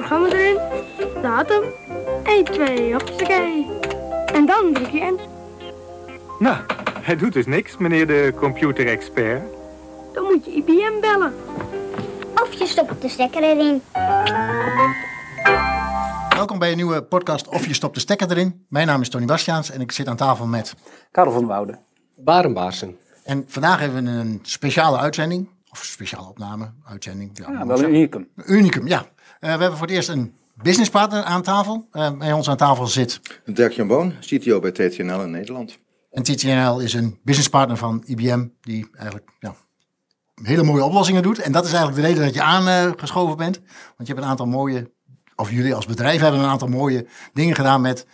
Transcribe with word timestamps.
programma 0.00 0.28
erin, 0.28 0.58
datum, 1.22 1.62
1, 2.24 2.44
2, 2.44 2.92
hoppakee. 2.92 3.66
En 4.32 4.46
dan 4.46 4.72
druk 4.72 4.90
je 4.90 5.00
in. 5.00 5.20
Nou, 6.38 6.56
hij 7.00 7.16
doet 7.16 7.32
dus 7.32 7.46
niks, 7.46 7.76
meneer 7.76 8.06
de 8.06 8.32
computerexpert. 8.36 9.42
Dan 10.12 10.24
moet 10.24 10.44
je 10.44 10.50
IBM 10.50 11.00
bellen. 11.00 11.34
Of 12.42 12.52
je 12.52 12.66
stopt 12.66 13.02
de 13.02 13.08
stekker 13.08 13.42
erin. 13.42 13.82
Welkom 16.34 16.58
bij 16.58 16.70
een 16.70 16.76
nieuwe 16.76 17.02
podcast 17.02 17.48
Of 17.48 17.66
je 17.66 17.74
stopt 17.74 17.94
de 17.94 18.00
stekker 18.00 18.30
erin. 18.30 18.64
Mijn 18.68 18.86
naam 18.86 19.00
is 19.00 19.08
Tony 19.08 19.24
Bastiaans 19.24 19.70
en 19.70 19.80
ik 19.80 19.92
zit 19.92 20.08
aan 20.08 20.16
tafel 20.16 20.46
met... 20.46 20.74
Karel 21.10 21.32
van 21.32 21.46
Wouden. 21.46 21.78
Barenbaarsen. 22.16 22.96
En 23.24 23.44
vandaag 23.46 23.80
hebben 23.80 24.04
we 24.04 24.10
een 24.10 24.38
speciale 24.42 24.98
uitzending. 24.98 25.48
Of 25.70 25.84
speciale 25.84 26.28
opname, 26.28 26.70
uitzending. 26.84 27.30
Ja, 27.34 27.52
Ja, 27.52 27.66
wel 27.66 27.82
een 27.82 27.94
unicum. 27.94 28.28
Unicum, 28.46 28.86
ja. 28.86 29.06
Eh, 29.40 29.54
we 29.54 29.60
hebben 29.60 29.78
voor 29.78 29.86
het 29.86 29.96
eerst 29.96 30.08
een 30.08 30.34
businesspartner 30.54 31.22
aan 31.22 31.42
tafel. 31.42 31.88
Eh, 31.92 32.12
bij 32.18 32.32
ons 32.32 32.48
aan 32.48 32.56
tafel 32.56 32.86
zit... 32.86 33.20
Dirk-Jan 33.44 33.86
Boon, 33.86 34.14
CTO 34.20 34.60
bij 34.60 34.70
TTNL 34.70 35.22
in 35.22 35.30
Nederland. 35.30 35.78
En 36.10 36.22
TTNL 36.22 36.80
is 36.80 36.94
een 36.94 37.18
businesspartner 37.22 37.76
van 37.76 38.02
IBM. 38.06 38.46
Die 38.60 38.88
eigenlijk 38.96 39.30
ja, 39.38 39.54
hele 40.42 40.62
mooie 40.62 40.84
oplossingen 40.84 41.22
doet. 41.22 41.38
En 41.38 41.52
dat 41.52 41.64
is 41.64 41.72
eigenlijk 41.72 42.02
de 42.02 42.08
reden 42.08 42.24
dat 42.24 42.34
je 42.34 42.42
aangeschoven 42.42 43.36
bent. 43.36 43.60
Want 43.96 44.08
je 44.08 44.14
hebt 44.14 44.18
een 44.18 44.30
aantal 44.30 44.46
mooie... 44.46 44.90
Of 45.36 45.50
jullie 45.50 45.74
als 45.74 45.86
bedrijf 45.86 46.20
hebben 46.20 46.40
een 46.40 46.48
aantal 46.48 46.68
mooie 46.68 47.06
dingen 47.32 47.54
gedaan 47.54 47.80
met 47.80 48.06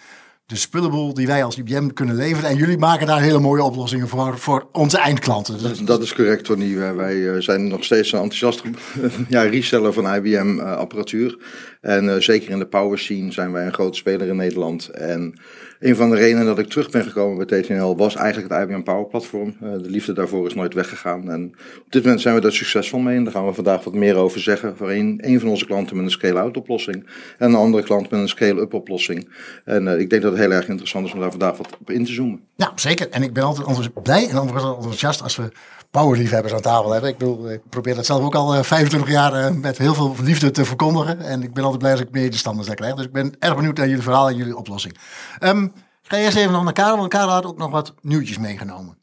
de 0.47 0.57
spullenboel 0.57 1.15
die 1.15 1.27
wij 1.27 1.45
als 1.45 1.57
IBM 1.59 1.89
kunnen 1.89 2.15
leveren. 2.17 2.51
En 2.51 2.57
jullie 2.57 2.79
maken 2.79 3.07
daar 3.07 3.21
hele 3.21 3.39
mooie 3.39 3.63
oplossingen 3.63 4.09
voor, 4.09 4.39
voor 4.39 4.69
onze 4.73 4.99
eindklanten. 4.99 5.59
Dus 5.63 5.79
Dat 5.79 6.03
is 6.03 6.15
correct, 6.15 6.45
Tony. 6.45 6.77
Wij- 6.97 7.35
eh, 7.35 7.41
zijn 7.41 7.69
nog 7.69 7.85
steeds 7.85 8.13
een 8.13 8.19
enthousiast 8.21 8.63
ja, 9.29 9.43
reseller 9.43 9.93
van 9.93 10.15
IBM-apparatuur. 10.15 11.39
en 11.81 12.09
eh, 12.15 12.21
zeker 12.21 12.51
in 12.51 12.59
de 12.59 12.67
power 12.67 12.99
scene 12.99 13.33
zijn 13.33 13.53
wij 13.53 13.67
een 13.67 13.73
grote 13.73 13.99
speler 13.99 14.29
in 14.29 14.37
Nederland. 14.37 14.89
En 14.89 15.35
een 15.81 15.97
van 15.97 16.11
de 16.11 16.17
redenen 16.17 16.47
dat 16.47 16.59
ik 16.59 16.69
terug 16.69 16.91
ben 16.91 17.03
gekomen 17.05 17.47
bij 17.47 17.61
TTNL 17.63 17.97
was 17.97 18.15
eigenlijk 18.15 18.53
het 18.55 18.63
IBM 18.69 18.83
Power 18.83 19.07
Platform. 19.07 19.57
Eh, 19.63 19.71
de 19.73 19.91
liefde 19.91 20.13
daarvoor 20.13 20.47
is 20.47 20.55
nooit 20.55 20.75
weggegaan. 20.75 21.31
En 21.31 21.45
op 21.79 21.93
dit 21.93 22.03
moment 22.03 22.21
zijn 22.21 22.35
we 22.35 22.41
daar 22.41 22.53
succesvol 22.53 22.99
mee. 23.01 23.17
En 23.17 23.25
daar 23.25 23.33
gaan 23.33 23.47
we 23.47 23.53
vandaag 23.53 23.85
wat 23.85 23.95
meer 23.95 24.17
over 24.17 24.41
zeggen. 24.41 24.77
Voor 24.77 24.91
een, 24.91 25.19
een 25.23 25.41
van 25.41 25.49
onze 25.49 25.67
klanten 25.67 25.97
met 25.97 26.05
een 26.05 26.11
scale-out 26.11 26.57
oplossing. 26.57 27.07
En 27.39 27.49
een 27.49 27.55
andere 27.55 27.83
klant 27.83 28.11
met 28.11 28.21
een 28.21 28.29
scale-up 28.29 28.75
oplossing. 28.75 29.29
En 29.65 29.89
eh, 29.89 30.01
ik 30.01 30.11
denk 30.11 30.23
dat 30.23 30.36
heel 30.39 30.51
erg 30.51 30.69
interessant 30.69 31.07
is 31.07 31.13
om 31.13 31.21
daar 31.21 31.31
vandaag 31.31 31.57
wat 31.57 31.77
op 31.81 31.91
in 31.91 32.05
te 32.05 32.13
zoomen. 32.13 32.41
Ja, 32.57 32.73
zeker. 32.75 33.11
En 33.11 33.23
ik 33.23 33.33
ben 33.33 33.43
altijd 33.43 34.03
blij 34.03 34.29
en 34.29 34.37
altijd 34.37 34.65
enthousiast 34.65 35.23
als 35.23 35.37
we 35.37 35.53
powerliefhebbers 35.91 36.55
aan 36.55 36.61
tafel 36.61 36.93
hebben. 36.93 37.11
Ik 37.11 37.19
bedoel, 37.19 37.51
ik 37.51 37.61
probeer 37.69 37.95
dat 37.95 38.07
zelf 38.07 38.25
ook 38.25 38.35
al 38.35 38.55
eh, 38.55 38.63
25 38.63 39.11
jaar 39.11 39.33
eh, 39.33 39.55
met 39.55 39.79
heel 39.79 39.95
veel 39.95 40.15
liefde 40.23 40.51
te 40.51 40.65
verkondigen. 40.65 41.21
En 41.21 41.43
ik 41.43 41.55
ben 41.55 41.63
altijd 41.63 41.81
blij 41.83 41.93
als 41.93 42.01
ik 42.01 42.11
medestanders 42.11 42.67
daar 42.67 42.77
krijg. 42.77 42.95
Dus 42.95 43.05
ik 43.05 43.13
ben 43.13 43.35
erg 43.39 43.57
benieuwd 43.57 43.77
naar 43.77 43.89
jullie 43.89 44.03
verhaal 44.03 44.29
en 44.29 44.37
jullie 44.37 44.57
oplossing. 44.57 44.97
Ehm, 45.39 45.65
ik 45.65 46.13
ga 46.13 46.17
eerst 46.17 46.37
even 46.37 46.53
nog 46.53 46.65
naar 46.65 46.73
Karel, 46.73 46.97
want 46.97 47.09
Karel 47.09 47.31
had 47.31 47.47
ook 47.47 47.59
nog 47.59 47.71
wat 47.71 47.95
nieuwtjes 48.01 48.39
meegenomen. 48.39 48.99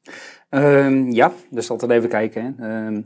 Ehm, 0.49 1.11
ja, 1.11 1.31
dus 1.49 1.69
altijd 1.69 1.91
even 1.91 2.09
kijken. 2.09 2.55
Hè. 2.57 2.85
Ehm, 2.85 3.01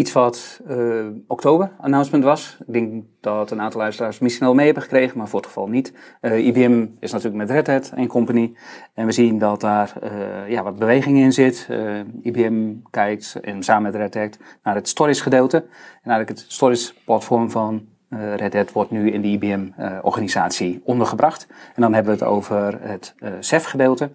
iets 0.00 0.12
wat 0.12 0.60
eh, 0.66 1.06
oktober 1.26 1.70
announcement 1.80 2.24
was. 2.24 2.56
Ik 2.66 2.72
denk 2.72 3.04
dat 3.20 3.50
een 3.50 3.60
aantal 3.60 3.80
luisteraars 3.80 4.18
misschien 4.18 4.46
al 4.46 4.54
mee 4.54 4.64
hebben 4.64 4.82
gekregen, 4.82 5.18
maar 5.18 5.28
voor 5.28 5.38
het 5.38 5.48
geval 5.48 5.68
niet. 5.68 5.92
Eh, 6.20 6.46
IBM 6.46 6.86
is 7.00 7.12
natuurlijk 7.12 7.36
met 7.36 7.50
Red 7.50 7.66
Hat 7.66 7.92
een 7.94 8.06
company. 8.06 8.52
En 8.94 9.06
we 9.06 9.12
zien 9.12 9.38
dat 9.38 9.60
daar 9.60 9.92
eh, 10.02 10.50
ja, 10.50 10.62
wat 10.62 10.78
beweging 10.78 11.18
in 11.18 11.32
zit. 11.32 11.68
IBM 12.22 12.74
kijkt 12.90 13.38
en 13.40 13.62
samen 13.62 13.82
met 13.82 13.94
Red 13.94 14.14
Hat 14.14 14.38
naar 14.62 14.74
het 14.74 14.88
storage 14.88 15.22
gedeelte. 15.22 15.56
En 16.02 16.10
eigenlijk 16.10 16.28
het 16.28 16.52
storage 16.52 16.92
platform 17.04 17.50
van 17.50 17.88
Red 18.36 18.54
Hat 18.54 18.72
wordt 18.72 18.90
nu 18.90 19.10
in 19.10 19.20
de 19.20 19.28
IBM-organisatie 19.28 20.80
ondergebracht. 20.84 21.46
En 21.74 21.82
dan 21.82 21.94
hebben 21.94 22.12
we 22.12 22.24
het 22.24 22.28
over 22.28 22.78
het 22.82 23.14
CEF 23.40 23.64
gedeelte. 23.64 24.10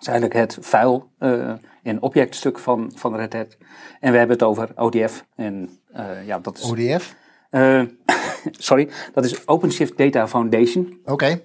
Is 0.00 0.06
eigenlijk 0.06 0.38
het 0.38 0.58
file 0.66 1.02
eh 1.18 1.52
en 1.82 2.02
objectstuk 2.02 2.58
van, 2.58 2.92
van 2.94 3.16
Red 3.16 3.32
Hat. 3.32 3.56
En 4.00 4.12
we 4.12 4.18
hebben 4.18 4.36
het 4.36 4.46
over 4.46 4.68
ODF. 4.74 5.24
En 5.34 5.78
eh, 5.92 6.26
ja, 6.26 6.38
dat 6.38 6.58
is... 6.58 6.70
ODF. 6.70 7.14
eh, 7.50 7.82
sorry, 8.68 8.88
dat 9.12 9.24
is 9.24 9.48
OpenShift 9.48 9.96
Data 9.96 10.28
Foundation. 10.28 11.00
Oké. 11.04 11.40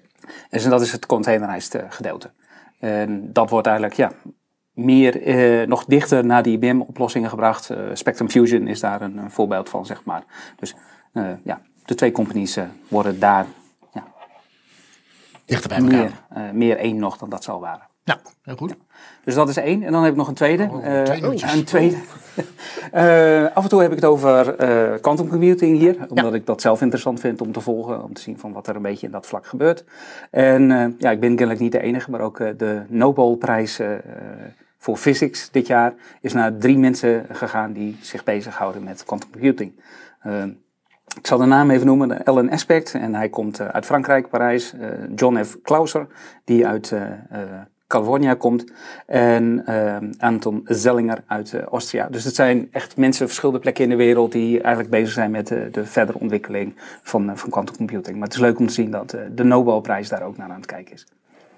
Dus 0.49 0.63
dat 0.63 0.81
is 0.81 0.91
het 0.91 1.05
containerized 1.05 1.83
gedeelte. 1.89 2.31
En 2.79 3.33
dat 3.33 3.49
wordt 3.49 3.67
eigenlijk 3.67 3.97
ja, 3.97 4.11
meer 4.71 5.19
nog 5.67 5.85
dichter 5.85 6.25
naar 6.25 6.43
die 6.43 6.57
IBM-oplossingen 6.57 7.29
gebracht. 7.29 7.69
Spectrum 7.93 8.29
Fusion 8.29 8.67
is 8.67 8.79
daar 8.79 9.01
een, 9.01 9.17
een 9.17 9.31
voorbeeld 9.31 9.69
van, 9.69 9.85
zeg 9.85 10.03
maar. 10.03 10.23
Dus 10.55 10.75
ja, 11.43 11.61
de 11.85 11.95
twee 11.95 12.11
companies 12.11 12.59
worden 12.87 13.19
daar 13.19 13.45
Dichter 15.45 15.69
bij 15.69 15.77
elkaar. 15.77 16.25
meer, 16.29 16.55
meer 16.55 16.77
één 16.77 16.97
nog 16.97 17.17
dan 17.17 17.29
dat 17.29 17.43
ze 17.43 17.51
al 17.51 17.59
waren. 17.59 17.87
Ja, 18.05 18.19
heel 18.43 18.55
goed. 18.55 18.75
Dus 19.23 19.35
dat 19.35 19.49
is 19.49 19.57
één. 19.57 19.83
En 19.83 19.91
dan 19.91 20.01
heb 20.03 20.11
ik 20.11 20.17
nog 20.17 20.27
een 20.27 20.33
tweede. 20.33 20.67
Oh, 20.71 20.85
Eh, 20.85 21.03
twee 21.03 21.21
nieuwtjes. 21.21 21.53
een 21.53 21.63
tweede. 21.63 21.95
Eh, 22.91 23.45
af 23.53 23.63
en 23.63 23.69
toe 23.69 23.81
heb 23.81 23.89
ik 23.91 23.95
het 23.95 24.05
over 24.05 24.55
eh 24.55 25.01
quantum 25.01 25.27
computing 25.27 25.77
hier. 25.77 25.95
Omdat 26.09 26.33
ik 26.33 26.45
dat 26.45 26.61
zelf 26.61 26.81
interessant 26.81 27.19
vind 27.19 27.41
om 27.41 27.51
te 27.51 27.61
volgen. 27.61 28.03
Om 28.03 28.13
te 28.13 28.21
zien 28.21 28.37
van 28.39 28.53
wat 28.53 28.67
er 28.67 28.75
een 28.75 28.81
beetje 28.81 29.05
in 29.05 29.11
dat 29.11 29.25
vlak 29.25 29.45
gebeurt. 29.45 29.83
En 30.31 30.71
eh, 30.71 30.87
ja, 30.97 31.11
ik 31.11 31.19
ben 31.19 31.29
kennelijk 31.35 31.59
niet 31.59 31.71
de 31.71 31.79
enige. 31.81 32.11
Maar 32.11 32.19
ook 32.21 32.39
eh, 32.39 32.49
de 32.57 32.81
Nobelprijs 32.87 33.79
eh, 33.79 33.87
voor 34.77 34.97
physics 34.97 35.51
dit 35.51 35.67
jaar 35.67 35.93
is 36.21 36.33
naar 36.33 36.57
drie 36.57 36.77
mensen 36.77 37.25
gegaan 37.31 37.73
die 37.73 37.97
zich 38.01 38.23
bezighouden 38.23 38.83
met 38.83 39.03
quantum 39.05 39.29
computing. 39.31 39.79
Eh, 40.19 40.43
ik 41.17 41.27
zal 41.27 41.37
de 41.37 41.45
naam 41.45 41.69
even 41.71 41.85
noemen, 41.85 42.25
Ellen 42.25 42.49
Aspect. 42.49 42.93
En 42.93 43.13
hij 43.15 43.29
komt 43.29 43.59
eh, 43.59 43.67
uit 43.67 43.85
Frankrijk, 43.85 44.29
Parijs. 44.29 44.73
Eh, 44.73 44.87
John 45.15 45.43
F. 45.43 45.61
Clauser, 45.61 46.07
die 46.43 46.67
uit 46.67 46.91
eh, 46.91 47.01
eh, 47.29 47.39
California 47.95 48.33
komt. 48.33 48.65
En 49.05 49.65
eh, 49.65 49.95
Anton 50.19 50.61
Zellinger 50.65 51.23
uit 51.27 51.53
eh 51.53 51.61
Austria. 51.63 52.07
Dus 52.09 52.23
het 52.23 52.35
zijn 52.35 52.67
echt 52.71 52.97
mensen 52.97 53.21
op 53.21 53.27
verschillende 53.27 53.61
plekken 53.61 53.83
in 53.83 53.89
de 53.89 53.95
wereld... 53.95 54.31
die 54.31 54.61
eigenlijk 54.61 54.89
bezig 54.89 55.13
zijn 55.13 55.31
met 55.31 55.51
eh, 55.51 55.59
de 55.71 55.85
verdere 55.85 56.19
ontwikkeling 56.19 56.75
van, 57.03 57.37
van 57.37 57.49
quantum 57.49 57.75
computing. 57.75 58.15
Maar 58.15 58.27
het 58.27 58.33
is 58.33 58.41
leuk 58.41 58.59
om 58.59 58.67
te 58.67 58.73
zien 58.73 58.91
dat 58.91 59.17
de 59.35 59.43
Nobelprijs 59.43 60.09
daar 60.09 60.23
ook 60.23 60.37
naar 60.37 60.49
aan 60.49 60.55
het 60.55 60.65
kijken 60.65 60.93
is. 60.93 61.05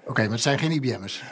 Oké, 0.06 0.22
maar 0.22 0.30
het 0.30 0.40
zijn 0.40 0.58
geen 0.58 0.70
IBM'ers. 0.70 1.22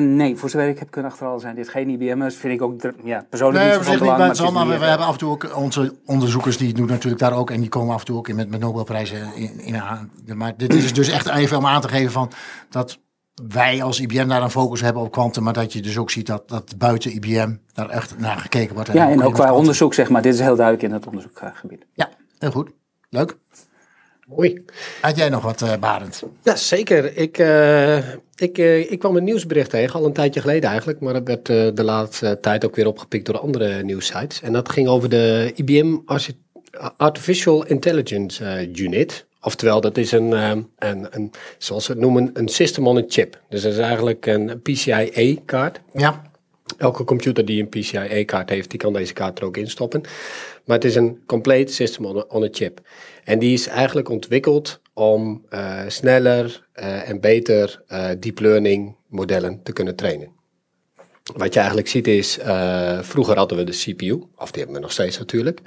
Nee, 0.00 0.36
voor 0.36 0.50
zover 0.50 0.68
ik 0.68 0.78
heb 0.78 0.90
kunnen 0.90 1.10
achterhalen 1.10 1.40
zijn 1.40 1.54
dit 1.54 1.68
geen 1.68 1.88
IBM'ers. 1.88 2.36
Vind 2.36 2.52
ik 2.52 2.62
ook 2.62 2.80
ja, 3.04 3.24
persoonlijk 3.28 3.64
Nee, 3.64 3.74
niet 3.74 3.86
van 3.86 3.92
niet 3.92 4.40
is 4.40 4.50
maar 4.50 4.66
we, 4.66 4.72
hebben 4.72 5.06
af 5.06 5.12
en 5.12 5.18
toe 5.18 5.30
ook 5.30 5.56
onze 5.56 5.94
onderzoekers 6.06 6.56
die 6.56 6.74
doen 6.74 6.86
natuurlijk 6.86 7.22
daar 7.22 7.36
ook. 7.36 7.50
En 7.50 7.60
die 7.60 7.68
komen 7.68 7.94
af 7.94 8.00
en 8.00 8.06
toe 8.06 8.16
ook 8.16 8.28
in 8.28 8.36
met, 8.36 8.50
met 8.50 8.60
Nobelprijzen 8.60 9.34
in, 9.34 9.60
in 9.60 9.76
aan. 9.76 10.10
Maar 10.34 10.56
dit 10.56 10.74
is 10.74 10.92
dus 10.92 11.08
echt 11.08 11.28
even 11.28 11.58
om 11.58 11.66
aan 11.66 11.80
te 11.80 11.88
geven 11.88 12.12
van 12.12 12.30
dat 12.68 12.98
wij 13.50 13.82
als 13.82 14.00
IBM 14.00 14.28
daar 14.28 14.42
een 14.42 14.50
focus 14.50 14.80
hebben 14.80 15.02
op 15.02 15.12
kwantum. 15.12 15.42
Maar 15.42 15.52
dat 15.52 15.72
je 15.72 15.82
dus 15.82 15.98
ook 15.98 16.10
ziet 16.10 16.26
dat, 16.26 16.48
dat 16.48 16.74
buiten 16.78 17.14
IBM 17.14 17.54
daar 17.72 17.88
echt 17.88 18.18
naar 18.18 18.38
gekeken 18.38 18.74
wordt. 18.74 18.92
Ja, 18.92 19.10
en 19.10 19.22
ook 19.22 19.34
qua 19.34 19.54
onderzoek, 19.54 19.94
zeg 19.94 20.08
maar. 20.10 20.22
Dit 20.22 20.34
is 20.34 20.40
heel 20.40 20.56
duidelijk 20.56 20.84
in 20.86 20.92
het 20.92 21.06
onderzoekgebied. 21.06 21.86
Ja, 21.94 22.10
heel 22.38 22.50
goed. 22.50 22.70
Leuk. 23.10 23.36
Mooi. 24.26 24.64
Had 25.00 25.16
jij 25.16 25.28
nog 25.28 25.42
wat, 25.42 25.62
eh 25.62 25.72
Barend? 25.80 26.22
Ja, 26.42 26.56
zeker. 26.56 27.16
Ik, 27.16 27.38
eh, 27.38 27.96
ik, 28.34 28.58
eh, 28.58 28.90
ik 28.90 28.98
kwam 28.98 29.16
een 29.16 29.24
nieuwsbericht 29.24 29.70
tegen, 29.70 30.00
al 30.00 30.06
een 30.06 30.12
tijdje 30.12 30.40
geleden 30.40 30.70
eigenlijk. 30.70 31.00
Maar 31.00 31.12
dat 31.12 31.26
werd 31.26 31.48
eh, 31.48 31.68
de 31.74 31.84
laatste 31.84 32.38
tijd 32.40 32.64
ook 32.64 32.76
weer 32.76 32.86
opgepikt 32.86 33.26
door 33.26 33.38
andere 33.38 33.82
nieuwssites. 33.82 34.42
En 34.42 34.52
dat 34.52 34.68
ging 34.68 34.88
over 34.88 35.08
de 35.08 35.52
IBM 35.54 35.96
Arti- 36.04 36.40
Artificial 36.96 37.66
Intelligence 37.66 38.68
Unit. 38.74 39.26
Oftewel, 39.44 39.80
dat 39.80 39.96
is 39.96 40.12
een, 40.12 40.32
eh, 40.32 40.50
een, 40.78 41.06
een, 41.10 41.30
zoals 41.58 41.84
ze 41.84 41.90
het 41.90 42.00
noemen, 42.00 42.30
een 42.34 42.48
system 42.48 42.86
on 42.86 42.96
a 42.96 43.04
chip. 43.08 43.40
Dus 43.48 43.62
dat 43.62 43.72
is 43.72 43.78
eigenlijk 43.78 44.26
een 44.26 44.60
PCIe-kaart. 44.62 45.80
Ja. 45.94 46.30
Elke 46.78 47.04
computer 47.04 47.44
die 47.44 47.62
een 47.62 47.68
PCIe-kaart 47.68 48.50
heeft, 48.50 48.70
die 48.70 48.78
kan 48.78 48.92
deze 48.92 49.12
kaart 49.12 49.38
er 49.38 49.44
ook 49.44 49.56
instoppen. 49.56 50.00
Maar 50.64 50.76
het 50.76 50.84
is 50.84 50.94
een 50.94 51.22
compleet 51.26 51.72
system 51.72 52.04
on 52.04 52.16
a, 52.16 52.24
on 52.28 52.42
a 52.42 52.48
chip. 52.50 52.80
En 53.24 53.38
die 53.38 53.52
is 53.52 53.66
eigenlijk 53.66 54.08
ontwikkeld 54.08 54.80
om 54.94 55.44
eh, 55.48 55.80
sneller 55.86 56.66
eh, 56.72 57.08
en 57.08 57.20
beter 57.20 57.82
eh, 57.86 58.08
deep 58.18 58.38
learning 58.38 58.96
modellen 59.08 59.62
te 59.62 59.72
kunnen 59.72 59.96
trainen. 59.96 60.40
Wat 61.36 61.52
je 61.52 61.58
eigenlijk 61.58 61.88
ziet 61.88 62.06
is, 62.06 62.38
vroeger 63.00 63.36
hadden 63.36 63.58
we 63.58 63.64
de 63.64 63.72
CPU, 63.72 64.22
of 64.36 64.50
die 64.50 64.62
hebben 64.62 64.74
we 64.74 64.80
nog 64.80 64.92
steeds 64.92 65.18
natuurlijk, 65.18 65.60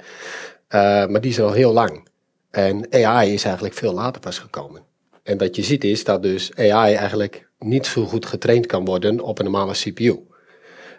maar 1.08 1.20
die 1.20 1.30
is 1.30 1.40
al 1.40 1.52
heel 1.52 1.72
lang. 1.72 2.08
En 2.56 2.86
AI 2.90 3.32
is 3.32 3.44
eigenlijk 3.44 3.74
veel 3.74 3.92
later 3.92 4.20
pas 4.20 4.38
gekomen. 4.38 4.82
En 5.22 5.38
wat 5.38 5.56
je 5.56 5.62
ziet 5.62 5.84
is 5.84 6.04
dat 6.04 6.22
dus 6.22 6.54
AI 6.54 6.94
eigenlijk 6.94 7.48
niet 7.58 7.86
zo 7.86 8.04
goed 8.04 8.26
getraind 8.26 8.66
kan 8.66 8.84
worden 8.84 9.20
op 9.20 9.38
een 9.38 9.44
normale 9.44 9.72
CPU. 9.72 10.18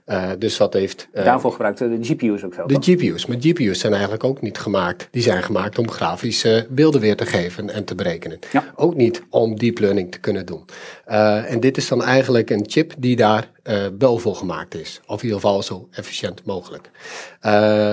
Uh, 0.06 0.30
dus 0.39 0.57
wat 0.57 0.74
heeft... 0.74 1.07
Uh, 1.13 1.24
Daarvoor 1.24 1.51
gebruikten 1.51 2.01
de 2.01 2.07
GPU's 2.07 2.44
ook 2.44 2.54
veel, 2.54 2.68
De 2.68 2.77
GPU's, 2.80 3.25
maar 3.25 3.38
GPU's 3.39 3.80
zijn 3.80 3.94
eigenlijk 3.94 4.24
ook 4.24 4.42
niet 4.42 4.57
gemaakt. 4.57 5.07
Die 5.12 5.21
zijn 5.21 5.44
gemaakt 5.44 5.77
om 5.77 5.92
grafische 5.92 6.68
beelden 6.69 7.01
weer 7.01 7.15
te 7.15 7.25
geven 7.25 7.69
en 7.69 7.83
te 7.83 7.95
berekenen. 7.95 8.39
Ja. 8.51 8.74
Ook 8.75 8.95
niet 8.95 9.24
om 9.30 9.56
deep 9.56 9.80
learning 9.80 10.12
te 10.12 10.19
kunnen 10.19 10.45
doen. 10.45 10.65
Uh, 11.07 11.51
en 11.51 11.60
dit 11.60 11.77
is 11.77 11.88
dan 11.88 12.03
eigenlijk 12.03 12.50
een 12.50 12.63
chip 12.68 12.94
die 12.98 13.15
daar 13.15 13.51
wel 13.98 14.18
voor 14.18 14.36
gemaakt 14.36 14.75
is. 14.75 15.01
Of 15.06 15.18
in 15.18 15.24
ieder 15.24 15.42
geval 15.42 15.63
zo 15.63 15.88
efficiënt 15.92 16.45
mogelijk. 16.45 16.89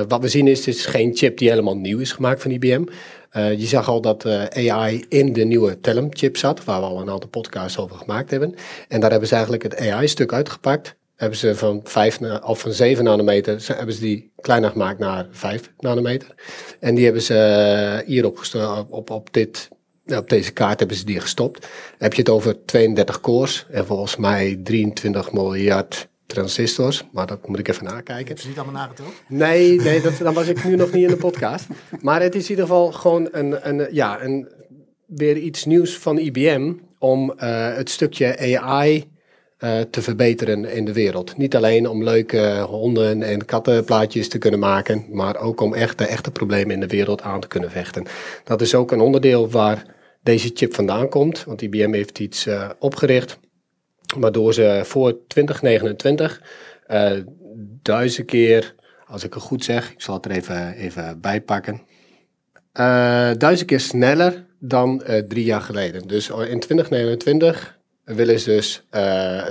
wat 0.09 0.21
we 0.21 0.29
zien 0.29 0.49
is, 0.49 0.59
het 0.59 0.75
is 0.75 0.87
geen 0.87 1.17
chip 1.17 1.39
die 1.39 1.49
helemaal 1.49 1.77
nieuw 1.77 1.99
is 1.99 2.13
gemaakt 2.13 2.43
van 2.43 2.51
IBM. 2.51 2.85
Uh, 3.37 3.59
je 3.59 3.67
zag 3.67 3.89
al 3.89 4.01
dat 4.01 4.25
uh, 4.25 4.45
AI 4.73 5.05
in 5.09 5.33
de 5.33 5.45
nieuwe 5.45 5.81
Telum-chip 5.81 6.37
zat, 6.37 6.65
waar 6.65 6.81
we 6.81 6.87
al 6.87 7.01
een 7.01 7.11
aantal 7.11 7.29
podcasts 7.29 7.79
over 7.79 7.97
gemaakt 7.97 8.31
hebben. 8.31 8.55
En 8.89 9.01
daar 9.01 9.11
hebben 9.11 9.29
ze 9.29 9.35
eigenlijk 9.35 9.63
het 9.63 9.79
AI-stuk 9.79 10.33
uitgepakt 10.33 10.97
hebben 11.17 11.39
ze 11.39 11.55
van, 11.55 11.81
5 11.85 12.21
of 12.43 12.61
van 12.61 12.73
7 12.73 13.05
nanometer 13.05 13.65
hebben 13.67 13.95
ze 13.95 14.01
die 14.01 14.33
kleiner 14.41 14.71
gemaakt 14.71 14.99
naar 14.99 15.27
5 15.31 15.73
nanometer. 15.79 16.35
En 16.81 16.95
die 16.95 17.05
hebben 17.05 17.23
ze 17.23 17.39
eh, 17.39 18.07
hier 18.07 18.27
op, 18.89 19.11
op, 19.11 19.33
dit, 19.33 19.69
op 20.07 20.29
deze 20.29 20.53
kaart 20.53 20.79
hebben 20.79 20.97
ze 20.97 21.05
die 21.05 21.21
gestopt. 21.21 21.67
Heb 21.99 22.13
je 22.13 22.19
het 22.19 22.31
over 22.31 22.65
32 22.65 23.21
cores 23.21 23.67
en 23.71 23.87
volgens 23.87 24.17
mij 24.17 24.61
23 24.63 25.33
miljard 25.33 26.09
transistors, 26.27 27.05
maar 27.13 27.27
dat 27.27 27.49
moet 27.49 27.59
ik 27.59 27.69
even 27.69 27.85
nakijken. 27.85 28.29
Heb 28.29 28.39
je 28.39 28.49
niet 28.49 28.59
allemaal 28.59 28.81
nageteld? 28.81 29.13
Nee, 29.29 29.81
nee 29.81 30.01
dat, 30.01 30.19
dan 30.19 30.35
was 30.35 30.49
ik 30.49 30.65
nu 30.65 30.77
nog 30.77 30.93
niet 30.93 31.03
in 31.03 31.09
de 31.09 31.17
podcast. 31.17 31.67
Maar 32.01 32.23
het 32.23 32.35
is 32.35 32.43
in 32.43 32.51
ieder 32.51 32.65
geval 32.65 32.93
gewoon 32.93 33.29
een, 33.33 33.69
een, 33.69 33.89
ja, 33.91 34.23
een, 34.23 34.49
weer 35.07 35.37
iets 35.37 35.65
nieuws 35.65 35.99
van 35.99 36.19
IBM 36.19 36.73
om 36.99 37.33
uh, 37.37 37.75
het 37.75 37.91
stukje 37.91 38.59
AI 38.61 39.13
uh, 39.59 39.81
te 39.81 40.03
verbeteren 40.03 40.65
in 40.65 40.85
de 40.85 40.93
wereld. 40.93 41.37
Niet 41.37 41.57
alleen 41.57 41.89
om 41.89 42.05
leuke 42.05 42.65
honden- 42.69 43.23
en 43.23 43.45
kattenplaatjes 43.45 44.29
te 44.29 44.39
kunnen 44.39 44.61
maken, 44.61 45.07
maar 45.11 45.37
ook 45.37 45.61
om 45.61 45.75
echt 45.75 45.99
de 45.99 46.07
echte 46.07 46.31
problemen 46.31 46.75
in 46.75 46.81
de 46.81 46.87
wereld 46.87 47.23
aan 47.23 47.41
te 47.41 47.49
kunnen 47.49 47.71
vechten. 47.71 48.07
Dat 48.45 48.61
is 48.61 48.75
ook 48.75 48.93
een 48.93 49.01
onderdeel 49.01 49.51
waar 49.51 49.85
deze 50.23 50.51
chip 50.55 50.75
vandaan 50.75 51.09
komt, 51.09 51.45
want 51.45 51.63
IBM 51.63 51.93
heeft 51.93 52.19
iets 52.19 52.47
uh, 52.47 52.71
opgericht, 52.79 53.39
waardoor 54.19 54.55
ze 54.55 54.81
voor 54.85 55.17
2029 55.27 56.43
uh, 56.89 57.13
duizend 57.83 58.27
keer, 58.27 58.75
als 59.07 59.25
ik 59.25 59.35
het 59.35 59.43
goed 59.43 59.65
zeg, 59.65 59.93
ik 59.93 60.03
zal 60.03 60.15
het 60.15 60.25
er 60.25 60.31
even, 60.31 60.75
even 60.75 61.21
bij 61.21 61.41
pakken, 61.41 61.81
duizend 63.39 63.65
keer 63.65 63.81
sneller 63.81 64.45
dan 64.59 65.03
drie 65.29 65.45
jaar 65.45 65.61
geleden. 65.61 66.09
Dus 66.09 66.29
in 66.29 66.61
2029 66.61 67.79
willen 68.05 68.41
ze 68.41 68.51
dus 68.51 68.83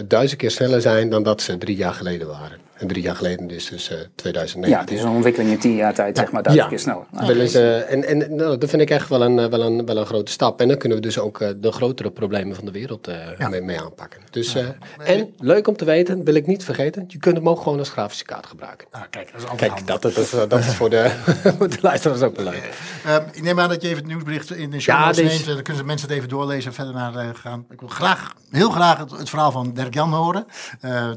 duizend 0.07 0.39
keer 0.39 0.51
sneller 0.51 0.81
zijn 0.81 1.09
dan 1.09 1.23
dat 1.23 1.41
ze 1.41 1.57
drie 1.57 1.75
jaar 1.75 1.93
geleden 1.93 2.27
waren. 2.27 2.59
En 2.83 2.89
drie 2.89 3.03
jaar 3.03 3.15
geleden 3.15 3.49
is 3.49 3.69
dus 3.69 3.91
uh, 3.91 3.97
2019. 4.15 4.69
Ja, 4.69 4.79
het 4.79 4.91
is 4.91 5.01
een 5.01 5.15
ontwikkeling 5.15 5.51
in 5.51 5.59
tien 5.59 5.75
jaar 5.75 5.93
tijd, 5.93 6.17
zeg 6.17 6.31
maar, 6.31 6.43
duizend 6.43 6.69
ja. 6.69 6.75
keer 6.75 6.83
sneller. 6.83 7.05
Nou, 7.11 7.27
willen 7.27 7.49
ze, 7.49 7.75
en 7.75 8.05
en 8.07 8.35
nou, 8.35 8.57
dat 8.57 8.69
vind 8.69 8.81
ik 8.81 8.89
echt 8.89 9.09
wel 9.09 9.21
een, 9.21 9.49
wel, 9.49 9.61
een, 9.61 9.85
wel 9.85 9.97
een 9.97 10.05
grote 10.05 10.31
stap. 10.31 10.61
En 10.61 10.67
dan 10.67 10.77
kunnen 10.77 10.97
we 10.97 11.03
dus 11.03 11.19
ook 11.19 11.39
uh, 11.39 11.49
de 11.57 11.71
grotere 11.71 12.11
problemen 12.11 12.55
van 12.55 12.65
de 12.65 12.71
wereld 12.71 13.09
uh, 13.09 13.15
ja. 13.37 13.47
mee, 13.47 13.61
mee, 13.61 13.81
aanpakken. 13.81 14.21
Dus, 14.31 14.53
ja. 14.53 14.75
en 15.03 15.33
leuk 15.39 15.67
om 15.67 15.75
te 15.75 15.85
weten, 15.85 16.23
wil 16.23 16.33
ik 16.33 16.47
niet 16.47 16.63
vergeten, 16.63 17.05
je 17.07 17.17
kunt 17.17 17.37
hem 17.37 17.49
ook 17.49 17.61
gewoon 17.61 17.79
als 17.79 17.89
grafische 17.89 18.25
kaart 18.25 18.45
gebruiken. 18.45 18.87
Ah, 18.91 19.01
kijk, 19.09 19.31
dat 19.31 19.41
is 19.41 19.47
altijd 19.49 19.73
kijk, 19.73 19.87
dat, 19.87 20.01
dat, 20.01 20.13
dat, 20.15 20.49
dat, 20.49 20.59
is 20.59 20.73
voor 20.73 20.89
de, 20.89 21.11
de 21.59 21.77
luisteraars 21.81 22.21
ook 22.21 22.35
wel 22.35 22.45
leuk. 22.45 22.69
Um, 23.07 23.23
ik 23.31 23.41
neem 23.41 23.59
aan 23.59 23.69
dat 23.69 23.81
je 23.81 23.87
even 23.87 23.99
het 23.99 24.07
nieuwsbericht 24.07 24.51
in 24.51 24.69
de 24.69 24.79
show 24.79 24.95
ja, 24.95 25.05
notes 25.05 25.23
neemt. 25.23 25.45
Dan 25.45 25.61
kunnen 25.61 25.85
mensen 25.85 26.07
het 26.07 26.17
even 26.17 26.29
doorlezen 26.29 26.73
verder 26.73 26.93
naar 26.93 27.35
gaan. 27.35 27.65
Ik 27.69 27.79
wil 27.79 27.89
graag, 27.89 28.33
heel 28.51 28.69
graag 28.69 28.97
het, 28.97 29.11
het 29.11 29.29
verhaal 29.29 29.51
van 29.51 29.73
Dirk 29.73 29.93
Jan 29.93 30.13
horen. 30.13 30.45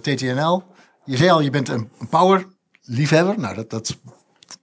TTNL. 0.00 0.62
Je 1.06 1.16
zei 1.16 1.30
al, 1.30 1.40
je 1.40 1.50
bent 1.50 1.68
een 1.68 1.90
power 2.10 2.46
liefhebber. 2.82 3.38
Nou, 3.38 3.54
dat, 3.54 3.70
dat, 3.70 3.96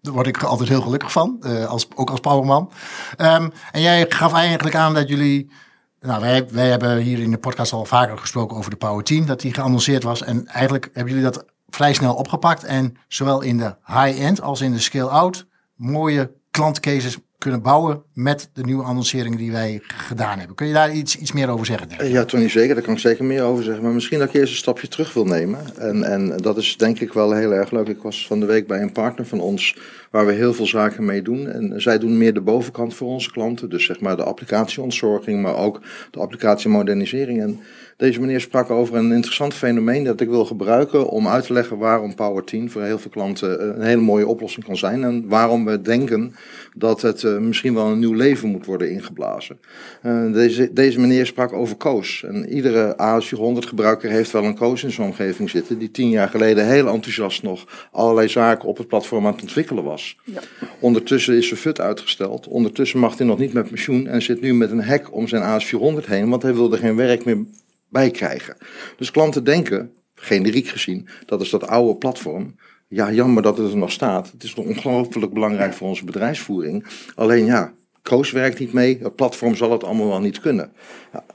daar 0.02 0.14
word 0.14 0.28
ik 0.28 0.44
altijd 0.44 0.70
heel 0.70 0.82
gelukkig 0.82 1.12
van. 1.12 1.40
Uh, 1.42 1.66
als, 1.66 1.88
ook 1.96 2.10
als 2.10 2.20
powerman. 2.20 2.72
Um, 3.18 3.52
en 3.72 3.82
jij 3.82 4.06
gaf 4.10 4.34
eigenlijk 4.34 4.76
aan 4.76 4.94
dat 4.94 5.10
jullie. 5.10 5.52
Nou, 6.00 6.22
wij, 6.22 6.48
wij 6.50 6.70
hebben 6.70 6.98
hier 6.98 7.20
in 7.20 7.32
de 7.32 7.38
podcast 7.38 7.74
al 7.74 7.86
vaker 7.86 8.18
gesproken 8.18 8.58
over 8.58 8.70
de 8.70 8.76
Power 8.76 9.04
10. 9.04 9.26
Dat 9.26 9.42
die 9.42 9.54
geannonceerd 9.54 10.04
was. 10.04 10.24
En 10.24 10.48
eigenlijk 10.48 10.90
hebben 10.94 11.14
jullie 11.14 11.32
dat 11.32 11.46
vrij 11.70 11.94
snel 11.94 12.16
opgepakt. 12.16 12.64
En 12.64 12.98
zowel 13.08 13.42
in 13.42 13.58
de 13.58 13.76
high-end 13.86 14.42
als 14.42 14.62
in 14.62 14.72
de 14.72 14.80
scale-out 14.80 15.48
mooie 15.76 16.32
klantcases 16.52 17.18
kunnen 17.44 17.62
bouwen 17.62 18.04
met 18.14 18.50
de 18.54 18.64
nieuwe 18.64 18.84
annonceringen 18.84 19.38
die 19.38 19.52
wij 19.52 19.82
gedaan 19.84 20.38
hebben. 20.38 20.56
Kun 20.56 20.68
je 20.68 20.74
daar 20.74 20.94
iets, 20.94 21.18
iets 21.18 21.32
meer 21.32 21.50
over 21.50 21.66
zeggen? 21.66 21.88
Denk 21.88 22.02
ja, 22.02 22.26
Tony, 22.26 22.50
zeker. 22.50 22.76
Daar 22.76 22.84
kan 22.84 22.94
ik 22.94 23.00
zeker 23.00 23.26
meer 23.26 23.44
over 23.44 23.64
zeggen. 23.64 23.84
Maar 23.84 23.94
misschien 23.94 24.20
dat 24.20 24.28
ik 24.28 24.34
eerst 24.34 24.52
een 24.52 24.58
stapje 24.58 24.88
terug 24.88 25.14
wil 25.14 25.26
nemen. 25.26 25.78
En, 25.78 26.04
en 26.04 26.38
dat 26.38 26.58
is 26.58 26.78
denk 26.78 27.00
ik 27.00 27.14
wel 27.14 27.34
heel 27.34 27.54
erg 27.54 27.72
leuk. 27.72 27.88
Ik 27.88 28.02
was 28.02 28.28
van 28.28 28.40
de 28.40 28.46
week 28.46 28.68
bij 28.68 28.82
een 28.82 28.92
partner 28.92 29.26
van 29.26 29.40
ons 29.40 29.76
waar 30.14 30.26
we 30.26 30.32
heel 30.32 30.54
veel 30.54 30.66
zaken 30.66 31.06
mee 31.06 31.22
doen. 31.22 31.48
En 31.48 31.82
zij 31.82 32.00
doen 32.00 32.18
meer 32.18 32.34
de 32.34 32.42
bovenkant 32.42 32.96
voor 32.96 33.08
onze 33.08 33.32
klanten. 33.32 33.70
Dus 33.70 33.86
zeg 33.86 34.00
maar 34.00 34.16
de 34.16 34.24
applicatieontzorging, 34.24 35.42
maar 35.42 35.56
ook 35.56 35.80
de 36.12 36.20
applicatiemodernisering. 36.20 37.42
En 37.42 37.60
deze 37.98 38.20
meneer 38.20 38.42
sprak 38.42 38.70
over 38.70 38.96
een 38.96 39.12
interessant 39.12 39.54
fenomeen 39.54 40.04
dat 40.04 40.22
ik 40.22 40.30
wil 40.30 40.46
gebruiken 40.46 41.08
om 41.08 41.28
uit 41.28 41.46
te 41.46 41.54
leggen 41.54 41.78
waarom 41.78 42.16
Power 42.16 42.44
10 42.44 42.72
voor 42.72 42.82
heel 42.82 43.00
veel 43.00 43.12
klanten 43.12 43.76
een 43.80 43.86
hele 43.86 44.02
mooie 44.02 44.28
oplossing 44.28 44.66
kan 44.66 44.78
zijn. 44.78 45.04
En 45.04 45.28
waarom 45.28 45.66
we 45.66 45.82
denken 45.82 46.36
dat 46.76 47.02
het 47.02 47.24
uh, 47.24 47.38
misschien 47.38 47.74
wel 47.74 47.86
een 47.86 48.00
nieuw 48.00 48.14
leven 48.14 48.50
moet 48.50 48.66
worden 48.66 48.92
ingeblazen. 48.92 49.60
Uh, 50.06 50.34
deze, 50.34 50.74
deze 50.74 51.00
meneer 51.00 51.26
sprak 51.26 51.54
over 51.54 51.76
Koos. 51.76 52.24
En 52.24 52.50
iedere 52.50 52.94
AS400 52.94 53.68
gebruiker 53.68 54.10
heeft 54.10 54.32
wel 54.32 54.44
een 54.44 54.56
Koos 54.56 54.84
in 54.84 54.92
zijn 54.92 55.08
omgeving 55.08 55.50
zitten, 55.50 55.78
die 55.78 55.92
tien 55.92 56.10
jaar 56.10 56.30
geleden 56.30 56.68
heel 56.68 56.88
enthousiast 56.88 57.44
nog 57.44 57.88
allerlei 57.92 58.30
zaken 58.30 58.68
op 58.68 58.78
het 58.78 58.88
platform 58.88 59.26
aan 59.26 59.32
het 59.32 59.42
ontwikkelen 59.42 59.84
was. 59.84 60.03
Ja. 60.24 60.42
Ondertussen 60.80 61.38
is 61.38 61.48
zijn 61.48 61.60
FUT 61.60 61.80
uitgesteld. 61.80 62.48
Ondertussen 62.48 63.00
mag 63.00 63.18
hij 63.18 63.28
nog 63.28 63.38
niet 63.38 63.54
met 63.54 63.68
pensioen 63.68 64.08
en 64.08 64.22
zit 64.22 64.42
nu 64.42 64.54
met 64.54 64.72
een 64.72 64.82
hek 64.82 65.14
om 65.14 65.28
zijn 65.28 65.62
AS400 65.62 66.06
heen, 66.06 66.30
want 66.30 66.42
hij 66.42 66.54
wilde 66.54 66.78
geen 66.78 66.96
werk 66.96 67.26
meer 67.26 67.46
bij 67.90 68.12
krijgen. 68.12 68.58
Dus 68.98 69.12
klanten 69.12 69.44
denken, 69.44 69.94
generiek 70.16 70.68
gezien, 70.68 71.08
dat 71.26 71.42
is 71.42 71.50
dat 71.50 71.68
oude 71.68 71.96
platform. 71.98 72.56
Ja, 72.88 73.12
jammer 73.12 73.44
dat 73.44 73.58
het 73.58 73.72
er 73.72 73.78
nog 73.78 73.92
staat. 73.92 74.32
Het 74.32 74.44
is 74.44 74.54
ongelooflijk 74.54 75.34
belangrijk 75.34 75.74
voor 75.74 75.88
onze 75.88 76.06
bedrijfsvoering. 76.06 76.86
Alleen 77.16 77.46
ja, 77.46 77.74
Koos 78.02 78.32
werkt 78.32 78.60
niet 78.60 78.74
mee. 78.74 79.00
Het 79.02 79.16
platform 79.16 79.56
zal 79.56 79.72
het 79.72 79.84
allemaal 79.84 80.08
wel 80.08 80.20
niet 80.20 80.40
kunnen. 80.40 80.72
Ja. 81.14 81.26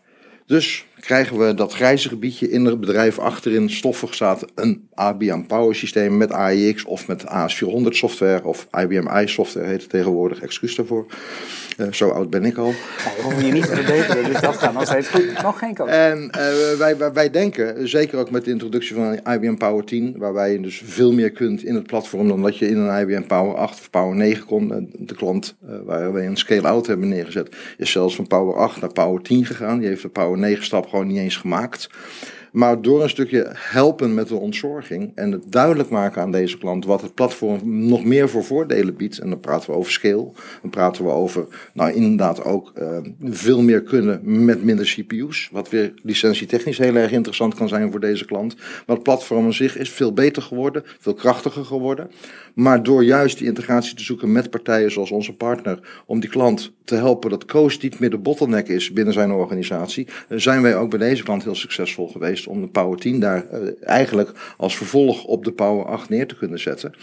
Dus 0.46 0.86
krijgen 1.00 1.38
we 1.38 1.54
dat 1.54 1.72
grijze 1.72 2.08
gebiedje 2.08 2.50
in 2.50 2.64
het 2.64 2.80
bedrijf 2.80 3.18
achterin 3.18 3.70
stoffig 3.70 4.14
staat 4.14 4.44
een 4.54 4.88
IBM 5.12 5.42
Power 5.42 5.74
systeem 5.74 6.16
met 6.16 6.32
AIX 6.32 6.84
of 6.84 7.06
met 7.06 7.24
AS400 7.24 7.88
software 7.88 8.44
of 8.44 8.66
IBM 8.70 9.08
i 9.16 9.28
software 9.28 9.66
heet 9.66 9.80
het 9.80 9.90
tegenwoordig, 9.90 10.40
excuus 10.40 10.74
daarvoor. 10.74 11.06
Uh, 11.78 11.92
zo 11.92 12.08
oud 12.08 12.30
ben 12.30 12.44
ik 12.44 12.56
al. 12.56 12.66
Ja, 12.66 13.22
hoeven 13.22 13.46
je 13.46 13.52
niet 13.52 13.66
te 13.66 13.74
verbeteren, 13.74 14.24
dus 14.24 14.40
dat 14.40 14.56
gaat 14.56 14.72
nog 14.72 14.86
steeds 14.86 15.08
goed. 15.08 15.42
Nog 15.42 15.58
geen 15.58 15.74
coach. 15.74 15.88
En 15.88 16.18
uh, 16.18 16.78
wij, 16.78 16.96
wij, 16.96 17.12
wij, 17.12 17.30
denken, 17.30 17.88
zeker 17.88 18.18
ook 18.18 18.30
met 18.30 18.44
de 18.44 18.50
introductie 18.50 18.94
van 18.94 19.12
IBM 19.12 19.54
Power 19.54 19.84
10, 19.84 20.14
waarbij 20.16 20.52
je 20.52 20.60
dus 20.60 20.82
veel 20.84 21.12
meer 21.12 21.30
kunt 21.30 21.64
in 21.64 21.74
het 21.74 21.86
platform 21.86 22.28
dan 22.28 22.42
dat 22.42 22.58
je 22.58 22.68
in 22.68 22.76
een 22.76 23.00
IBM 23.00 23.26
Power 23.26 23.54
8 23.54 23.78
of 23.78 23.90
Power 23.90 24.16
9 24.16 24.44
kon. 24.44 24.90
De 24.92 25.14
klant 25.14 25.56
uh, 25.64 25.76
waar 25.84 26.12
wij 26.12 26.26
een 26.26 26.36
scale-out 26.36 26.86
hebben 26.86 27.08
neergezet, 27.08 27.56
is 27.76 27.90
zelfs 27.90 28.16
van 28.16 28.26
Power 28.26 28.56
8 28.56 28.80
naar 28.80 28.92
Power 28.92 29.22
10 29.22 29.44
gegaan. 29.44 29.78
Die 29.78 29.88
heeft 29.88 30.02
de 30.02 30.08
Power 30.08 30.38
9 30.38 30.64
stap 30.64 30.86
gewoon 30.88 31.06
niet 31.06 31.18
eens 31.18 31.36
gemaakt. 31.36 31.90
Maar 32.52 32.82
door 32.82 33.02
een 33.02 33.08
stukje 33.08 33.46
helpen 33.54 34.14
met 34.14 34.28
de 34.28 34.34
ontzorging 34.34 35.12
en 35.14 35.32
het 35.32 35.52
duidelijk 35.52 35.88
maken 35.90 36.22
aan 36.22 36.30
deze 36.30 36.58
klant 36.58 36.84
wat 36.84 37.02
het 37.02 37.14
platform 37.14 37.86
nog 37.88 38.04
meer 38.04 38.28
voor 38.28 38.44
voordelen 38.44 38.96
biedt. 38.96 39.18
En 39.18 39.30
dan 39.30 39.40
praten 39.40 39.70
we 39.70 39.76
over 39.76 39.92
scale, 39.92 40.30
dan 40.62 40.70
praten 40.70 41.04
we 41.04 41.10
over, 41.10 41.46
nou 41.72 41.92
inderdaad 41.92 42.44
ook 42.44 42.72
uh, 42.78 42.98
veel 43.22 43.62
meer 43.62 43.82
kunnen 43.82 44.44
met 44.44 44.64
minder 44.64 44.84
CPU's. 44.84 45.48
Wat 45.52 45.70
weer 45.70 45.92
licentietechnisch 46.02 46.78
heel 46.78 46.94
erg 46.94 47.10
interessant 47.10 47.54
kan 47.54 47.68
zijn 47.68 47.90
voor 47.90 48.00
deze 48.00 48.24
klant. 48.24 48.56
Maar 48.56 48.96
het 48.96 49.02
platform 49.02 49.44
aan 49.44 49.54
zich 49.54 49.76
is 49.76 49.90
veel 49.90 50.12
beter 50.12 50.42
geworden, 50.42 50.82
veel 50.98 51.14
krachtiger 51.14 51.64
geworden. 51.64 52.10
Maar 52.54 52.82
door 52.82 53.04
juist 53.04 53.38
die 53.38 53.46
integratie 53.46 53.94
te 53.94 54.02
zoeken 54.02 54.32
met 54.32 54.50
partijen 54.50 54.90
zoals 54.90 55.10
onze 55.10 55.34
partner, 55.34 56.02
om 56.06 56.20
die 56.20 56.30
klant 56.30 56.72
te 56.84 56.94
helpen 56.94 57.30
dat 57.30 57.44
Coast 57.44 57.82
niet 57.82 57.98
meer 57.98 58.10
de 58.10 58.18
bottleneck 58.18 58.68
is 58.68 58.92
binnen 58.92 59.14
zijn 59.14 59.32
organisatie, 59.32 60.06
zijn 60.28 60.62
wij 60.62 60.76
ook 60.76 60.90
bij 60.90 60.98
deze 60.98 61.22
klant 61.22 61.44
heel 61.44 61.54
succesvol 61.54 62.08
geweest 62.08 62.37
om 62.46 62.60
de 62.60 62.68
Power 62.68 62.98
10 62.98 63.20
daar 63.20 63.46
uh, 63.52 63.68
eigenlijk 63.80 64.54
als 64.56 64.76
vervolg 64.76 65.24
op 65.24 65.44
de 65.44 65.52
Power 65.52 65.86
8 65.86 66.08
neer 66.08 66.26
te 66.26 66.36
kunnen 66.36 66.60
zetten. 66.60 66.94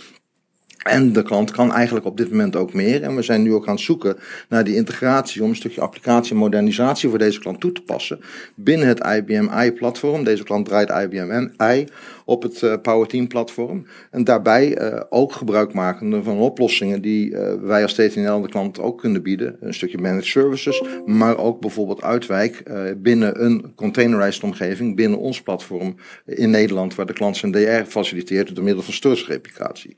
En 0.89 1.13
de 1.13 1.23
klant 1.23 1.51
kan 1.51 1.73
eigenlijk 1.73 2.05
op 2.05 2.17
dit 2.17 2.29
moment 2.29 2.55
ook 2.55 2.73
meer. 2.73 3.03
En 3.03 3.15
we 3.15 3.21
zijn 3.21 3.41
nu 3.41 3.53
ook 3.53 3.67
aan 3.67 3.73
het 3.73 3.83
zoeken 3.83 4.17
naar 4.49 4.63
die 4.63 4.75
integratie 4.75 5.43
om 5.43 5.49
een 5.49 5.55
stukje 5.55 5.81
applicatie 5.81 6.31
en 6.31 6.37
modernisatie 6.37 7.09
voor 7.09 7.17
deze 7.17 7.39
klant 7.39 7.59
toe 7.59 7.71
te 7.71 7.81
passen. 7.81 8.19
Binnen 8.55 8.87
het 8.87 8.99
IBM 8.99 9.49
i-platform. 9.59 10.23
Deze 10.23 10.43
klant 10.43 10.65
draait 10.65 10.89
IBM 10.89 11.47
i 11.61 11.87
op 12.25 12.43
het 12.43 12.61
uh, 12.61 12.73
Power 12.81 13.07
Team 13.07 13.27
platform. 13.27 13.85
En 14.11 14.23
daarbij 14.23 14.81
uh, 14.81 15.01
ook 15.09 15.33
gebruik 15.33 15.73
maken 15.73 16.23
van 16.23 16.37
oplossingen 16.37 17.01
die 17.01 17.29
uh, 17.29 17.53
wij 17.61 17.81
als 17.81 17.93
TTNL 17.93 18.41
de 18.41 18.49
klant 18.49 18.79
ook 18.79 18.99
kunnen 18.99 19.23
bieden. 19.23 19.57
Een 19.59 19.73
stukje 19.73 19.97
managed 19.97 20.25
services, 20.25 20.83
maar 21.05 21.37
ook 21.37 21.61
bijvoorbeeld 21.61 22.01
uitwijk 22.01 22.63
binnen 22.97 23.43
een 23.43 23.71
containerized 23.75 24.43
omgeving, 24.43 24.95
binnen 24.95 25.19
ons 25.19 25.41
platform 25.41 25.95
in 26.25 26.49
Nederland, 26.49 26.95
waar 26.95 27.05
de 27.05 27.13
klant 27.13 27.37
zijn 27.37 27.51
DR 27.51 27.83
faciliteert 27.87 28.55
door 28.55 28.63
middel 28.63 28.83
van 28.83 28.93
storage 28.93 29.25
replicatie 29.25 29.95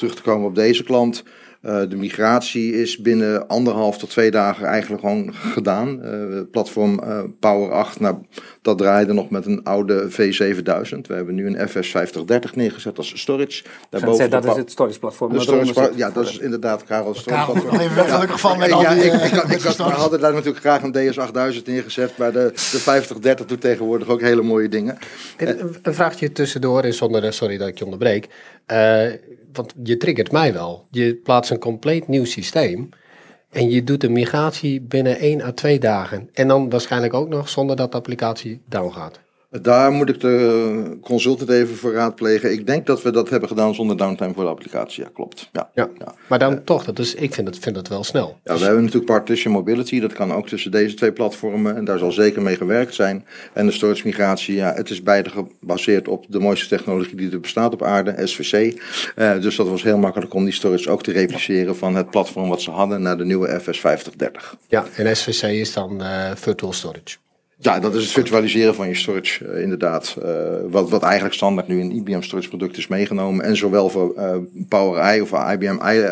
terug 0.00 0.14
te 0.14 0.22
komen 0.22 0.48
op 0.48 0.54
deze 0.54 0.82
klant. 0.82 1.22
Uh, 1.62 1.80
de 1.88 1.96
migratie 1.96 2.80
is 2.80 2.98
binnen 2.98 3.48
anderhalf 3.48 3.98
tot 3.98 4.10
twee 4.10 4.30
dagen 4.30 4.66
eigenlijk 4.66 5.02
gewoon 5.02 5.34
gedaan. 5.34 6.00
Uh, 6.04 6.40
platform 6.50 7.00
uh, 7.04 7.20
Power 7.40 7.72
8, 7.72 8.00
nou, 8.00 8.16
dat 8.62 8.78
draaide 8.78 9.12
nog 9.12 9.30
met 9.30 9.46
een 9.46 9.64
oude 9.64 10.10
V7000. 10.10 11.00
We 11.06 11.14
hebben 11.14 11.34
nu 11.34 11.46
een 11.46 11.68
FS5030 11.68 12.54
neergezet 12.54 12.98
als 12.98 13.20
storage. 13.20 13.62
Daarboven 13.90 14.30
dat 14.30 14.44
is 14.44 14.56
het 14.56 14.70
storage 14.70 14.98
platform. 14.98 15.32
De 15.32 15.40
storage 15.40 15.92
ja, 15.96 16.10
dat 16.10 16.28
is 16.28 16.38
inderdaad 16.38 16.84
Karel 16.84 17.14
storage 17.14 17.52
platform. 17.52 17.70
Karel, 17.70 17.90
even 17.90 18.04
gelukkig 18.04 18.40
van. 18.40 18.58
Ja, 18.58 18.90
ik, 18.90 19.12
ik, 19.12 19.22
ik, 19.22 19.50
ik 19.50 19.60
we 19.60 19.82
hadden 19.82 20.20
daar 20.20 20.32
natuurlijk 20.32 20.60
graag 20.60 20.82
een 20.82 20.94
DS8000 20.94 21.62
neergezet. 21.64 22.18
Maar 22.18 22.32
de, 22.32 22.50
de 22.54 22.78
5030 22.78 23.46
doet 23.46 23.60
tegenwoordig 23.60 24.08
ook 24.08 24.20
hele 24.20 24.42
mooie 24.42 24.68
dingen. 24.68 24.98
Een, 25.36 25.76
een 25.82 25.94
vraagje 25.94 26.32
tussendoor, 26.32 26.84
is 26.84 26.96
zonder, 26.96 27.32
sorry 27.32 27.58
dat 27.58 27.68
ik 27.68 27.78
je 27.78 27.84
onderbreek. 27.84 28.28
Want 29.52 29.74
je 29.82 29.96
triggert 29.96 30.32
mij 30.32 30.52
wel. 30.52 30.86
Je 30.90 31.14
plaatst 31.14 31.50
een 31.50 31.58
compleet 31.58 32.08
nieuw 32.08 32.24
systeem. 32.24 32.88
En 33.50 33.70
je 33.70 33.84
doet 33.84 34.00
de 34.00 34.08
migratie 34.08 34.80
binnen 34.80 35.18
1 35.18 35.40
à 35.40 35.52
2 35.52 35.78
dagen. 35.78 36.28
En 36.32 36.48
dan 36.48 36.70
waarschijnlijk 36.70 37.14
ook 37.14 37.28
nog 37.28 37.48
zonder 37.48 37.76
dat 37.76 37.90
de 37.90 37.96
applicatie 37.96 38.60
down 38.68 38.92
gaat. 38.92 39.20
Daar 39.50 39.92
moet 39.92 40.08
ik 40.08 40.20
de 40.20 40.98
consultant 41.02 41.50
even 41.50 41.76
voor 41.76 41.92
raadplegen. 41.92 42.52
Ik 42.52 42.66
denk 42.66 42.86
dat 42.86 43.02
we 43.02 43.10
dat 43.10 43.30
hebben 43.30 43.48
gedaan 43.48 43.74
zonder 43.74 43.96
downtime 43.96 44.34
voor 44.34 44.44
de 44.44 44.50
applicatie. 44.50 45.02
Ja, 45.02 45.10
klopt. 45.14 45.48
Ja, 45.52 45.70
ja. 45.74 45.88
ja. 45.98 46.14
Maar 46.26 46.38
dan 46.38 46.52
uh, 46.52 46.58
toch, 46.64 46.84
dat 46.84 46.98
is, 46.98 47.14
ik 47.14 47.34
vind 47.34 47.46
het, 47.46 47.58
vind 47.58 47.76
het 47.76 47.88
wel 47.88 48.04
snel. 48.04 48.38
Ja, 48.44 48.54
we 48.54 48.64
hebben 48.64 48.82
natuurlijk 48.84 49.12
Partition 49.12 49.52
Mobility. 49.52 50.00
Dat 50.00 50.12
kan 50.12 50.32
ook 50.32 50.48
tussen 50.48 50.70
deze 50.70 50.94
twee 50.94 51.12
platformen. 51.12 51.76
En 51.76 51.84
daar 51.84 51.98
zal 51.98 52.12
zeker 52.12 52.42
mee 52.42 52.56
gewerkt 52.56 52.94
zijn. 52.94 53.26
En 53.52 53.66
de 53.66 53.72
storage 53.72 54.06
migratie, 54.06 54.54
ja, 54.54 54.74
het 54.74 54.90
is 54.90 55.02
beide 55.02 55.30
gebaseerd 55.30 56.08
op 56.08 56.24
de 56.28 56.38
mooiste 56.38 56.68
technologie 56.68 57.16
die 57.16 57.30
er 57.30 57.40
bestaat 57.40 57.72
op 57.72 57.82
aarde, 57.82 58.26
SVC. 58.26 58.80
Uh, 59.16 59.40
dus 59.40 59.56
dat 59.56 59.68
was 59.68 59.82
heel 59.82 59.98
makkelijk 59.98 60.34
om 60.34 60.44
die 60.44 60.52
storage 60.52 60.90
ook 60.90 61.02
te 61.02 61.12
repliceren 61.12 61.76
van 61.76 61.94
het 61.94 62.10
platform 62.10 62.48
wat 62.48 62.62
ze 62.62 62.70
hadden 62.70 63.02
naar 63.02 63.16
de 63.16 63.24
nieuwe 63.24 63.60
FS5030. 63.60 64.58
Ja, 64.68 64.84
en 64.96 65.16
SVC 65.16 65.42
is 65.42 65.72
dan 65.72 66.02
uh, 66.02 66.30
Virtual 66.34 66.72
Storage. 66.72 67.16
Ja, 67.62 67.80
dat 67.80 67.94
is 67.94 68.02
het 68.02 68.12
virtualiseren 68.12 68.74
van 68.74 68.88
je 68.88 68.94
storage, 68.94 69.44
uh, 69.44 69.62
inderdaad. 69.62 70.16
Uh, 70.22 70.26
wat, 70.70 70.90
wat 70.90 71.02
eigenlijk 71.02 71.34
standaard 71.34 71.68
nu 71.68 71.80
in 71.80 71.90
IBM 71.90 72.20
storage 72.20 72.48
product 72.48 72.76
is 72.76 72.86
meegenomen. 72.86 73.44
En 73.44 73.56
zowel 73.56 73.88
voor 73.88 74.14
uh, 74.16 74.36
Power 74.68 75.16
I 75.16 75.20
of 75.20 75.32
IBM 75.52 75.78
i 75.86 76.04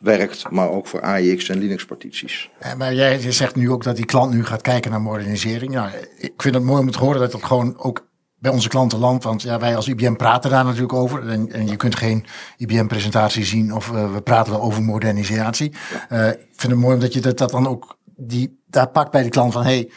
werkt, 0.00 0.50
maar 0.50 0.70
ook 0.70 0.86
voor 0.86 1.00
AIX 1.00 1.48
en 1.48 1.58
Linux 1.58 1.84
partities. 1.84 2.50
Ja, 2.60 2.74
maar 2.74 2.94
jij 2.94 3.32
zegt 3.32 3.54
nu 3.54 3.70
ook 3.70 3.82
dat 3.82 3.96
die 3.96 4.04
klant 4.04 4.32
nu 4.32 4.44
gaat 4.44 4.62
kijken 4.62 4.90
naar 4.90 5.00
modernisering. 5.00 5.72
Ja, 5.72 5.90
ik 6.18 6.32
vind 6.36 6.54
het 6.54 6.64
mooi 6.64 6.80
om 6.80 6.90
te 6.90 6.98
horen 6.98 7.20
dat 7.20 7.32
dat 7.32 7.44
gewoon 7.44 7.78
ook 7.78 8.06
bij 8.38 8.52
onze 8.52 8.68
klanten 8.68 8.98
landt. 8.98 9.24
Want 9.24 9.42
ja, 9.42 9.58
wij 9.58 9.76
als 9.76 9.88
IBM 9.88 10.14
praten 10.14 10.50
daar 10.50 10.64
natuurlijk 10.64 10.92
over. 10.92 11.28
En, 11.28 11.52
en 11.52 11.66
je 11.66 11.76
kunt 11.76 11.96
geen 11.96 12.26
IBM-presentatie 12.56 13.44
zien 13.44 13.74
of 13.74 13.90
we 13.90 14.22
praten 14.24 14.52
wel 14.52 14.62
over 14.62 14.82
modernisatie. 14.82 15.68
Ik 16.08 16.54
vind 16.56 16.72
het 16.72 16.80
mooi 16.80 16.94
omdat 16.94 17.12
je 17.12 17.20
dat, 17.20 17.38
dat 17.38 17.50
dan 17.50 17.68
ook 17.68 17.98
die, 18.16 18.62
daar 18.66 18.88
pakt 18.88 19.10
bij 19.10 19.22
de 19.22 19.28
klant 19.28 19.52
van... 19.52 19.62
Hey, 19.62 19.90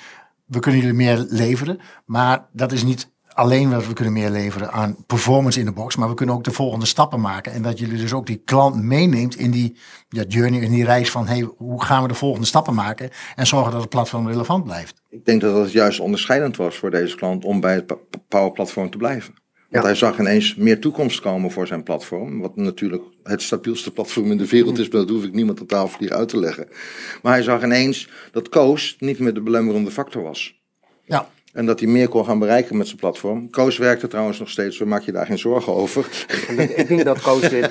we 0.48 0.60
kunnen 0.60 0.82
jullie 0.82 0.96
meer 0.96 1.26
leveren. 1.30 1.80
Maar 2.06 2.48
dat 2.52 2.72
is 2.72 2.84
niet 2.84 3.16
alleen 3.28 3.70
wat 3.70 3.88
we 3.88 3.94
kunnen 3.94 4.14
meer 4.14 4.30
leveren 4.30 4.72
aan 4.72 5.06
performance 5.06 5.60
in 5.60 5.66
de 5.66 5.72
box. 5.72 5.96
Maar 5.96 6.10
we 6.10 6.14
kunnen 6.14 6.36
ook 6.36 6.44
de 6.44 6.52
volgende 6.52 6.86
stappen 6.86 7.22
maken. 7.22 7.52
En 7.52 7.62
dat 7.62 7.80
jullie 7.80 7.98
dus 7.98 8.14
ook 8.14 8.26
die 8.26 8.42
klant 8.46 8.76
meeneemt 8.76 9.36
in 9.36 9.52
die 9.52 9.78
ja, 10.10 10.24
journey, 10.28 10.60
in 10.60 10.72
die 10.72 10.86
reis 10.86 11.12
van 11.12 11.28
hey, 11.28 11.50
hoe 11.58 11.84
gaan 11.84 12.02
we 12.02 12.08
de 12.08 12.14
volgende 12.14 12.48
stappen 12.48 12.74
maken. 12.74 13.10
En 13.36 13.48
zorgen 13.48 13.72
dat 13.72 13.82
het 13.82 13.90
platform 13.90 14.28
relevant 14.28 14.64
blijft. 14.64 15.02
Ik 15.10 15.26
denk 15.26 15.42
dat 15.42 15.56
het 15.56 15.72
juist 15.72 16.00
onderscheidend 16.00 16.58
was 16.58 16.78
voor 16.78 16.92
deze 16.92 17.16
klant 17.16 17.46
om 17.46 17.60
bij 17.60 17.74
het 17.74 17.96
Power 18.28 18.52
Platform 18.52 18.90
te 18.90 18.98
blijven. 18.98 19.34
Want 19.70 19.86
hij 19.86 19.96
zag 19.96 20.20
ineens 20.20 20.56
meer 20.56 20.80
toekomst 20.80 21.20
komen 21.20 21.52
voor 21.52 21.68
zijn 21.68 21.84
platform. 21.84 22.40
Wat 22.40 22.56
natuurlijk 22.56 23.04
het 23.24 23.42
stabielste 23.42 23.92
platform 23.92 24.32
in 24.32 24.38
de 24.38 24.48
wereld 24.48 24.78
is, 24.78 24.90
maar 24.90 25.02
dat 25.02 25.10
hoef 25.10 25.24
ik 25.24 25.34
niemand 25.34 25.60
aan 25.60 25.66
tafel 25.66 26.00
hier 26.00 26.14
uit 26.14 26.30
te 26.30 26.40
leggen. 26.40 26.68
Maar 27.22 27.34
hij 27.34 27.44
zag 27.44 27.64
ineens 27.64 28.10
dat 28.32 28.50
Koos 28.50 28.96
niet 29.00 29.20
meer 29.20 29.34
de 29.34 29.42
belemmerende 29.42 29.92
factor 29.92 30.24
was. 30.24 30.62
Ja. 31.06 31.30
En 31.58 31.66
dat 31.66 31.80
hij 31.80 31.90
meer 31.90 32.08
kon 32.08 32.26
gaan 32.26 32.40
bereiken 32.40 32.78
met 32.78 32.88
zijn 32.88 33.00
platform. 33.00 33.50
Koos 33.50 33.78
werkte 33.78 34.08
trouwens 34.08 34.40
nog 34.40 34.50
steeds, 34.50 34.84
maak 34.84 35.02
je 35.02 35.12
daar 35.12 35.26
geen 35.26 35.38
zorgen 35.38 35.74
over. 35.74 36.08
Ik 36.76 36.88
denk 36.88 37.04
dat 37.04 37.22
Koos 37.22 37.50
dit. 37.50 37.70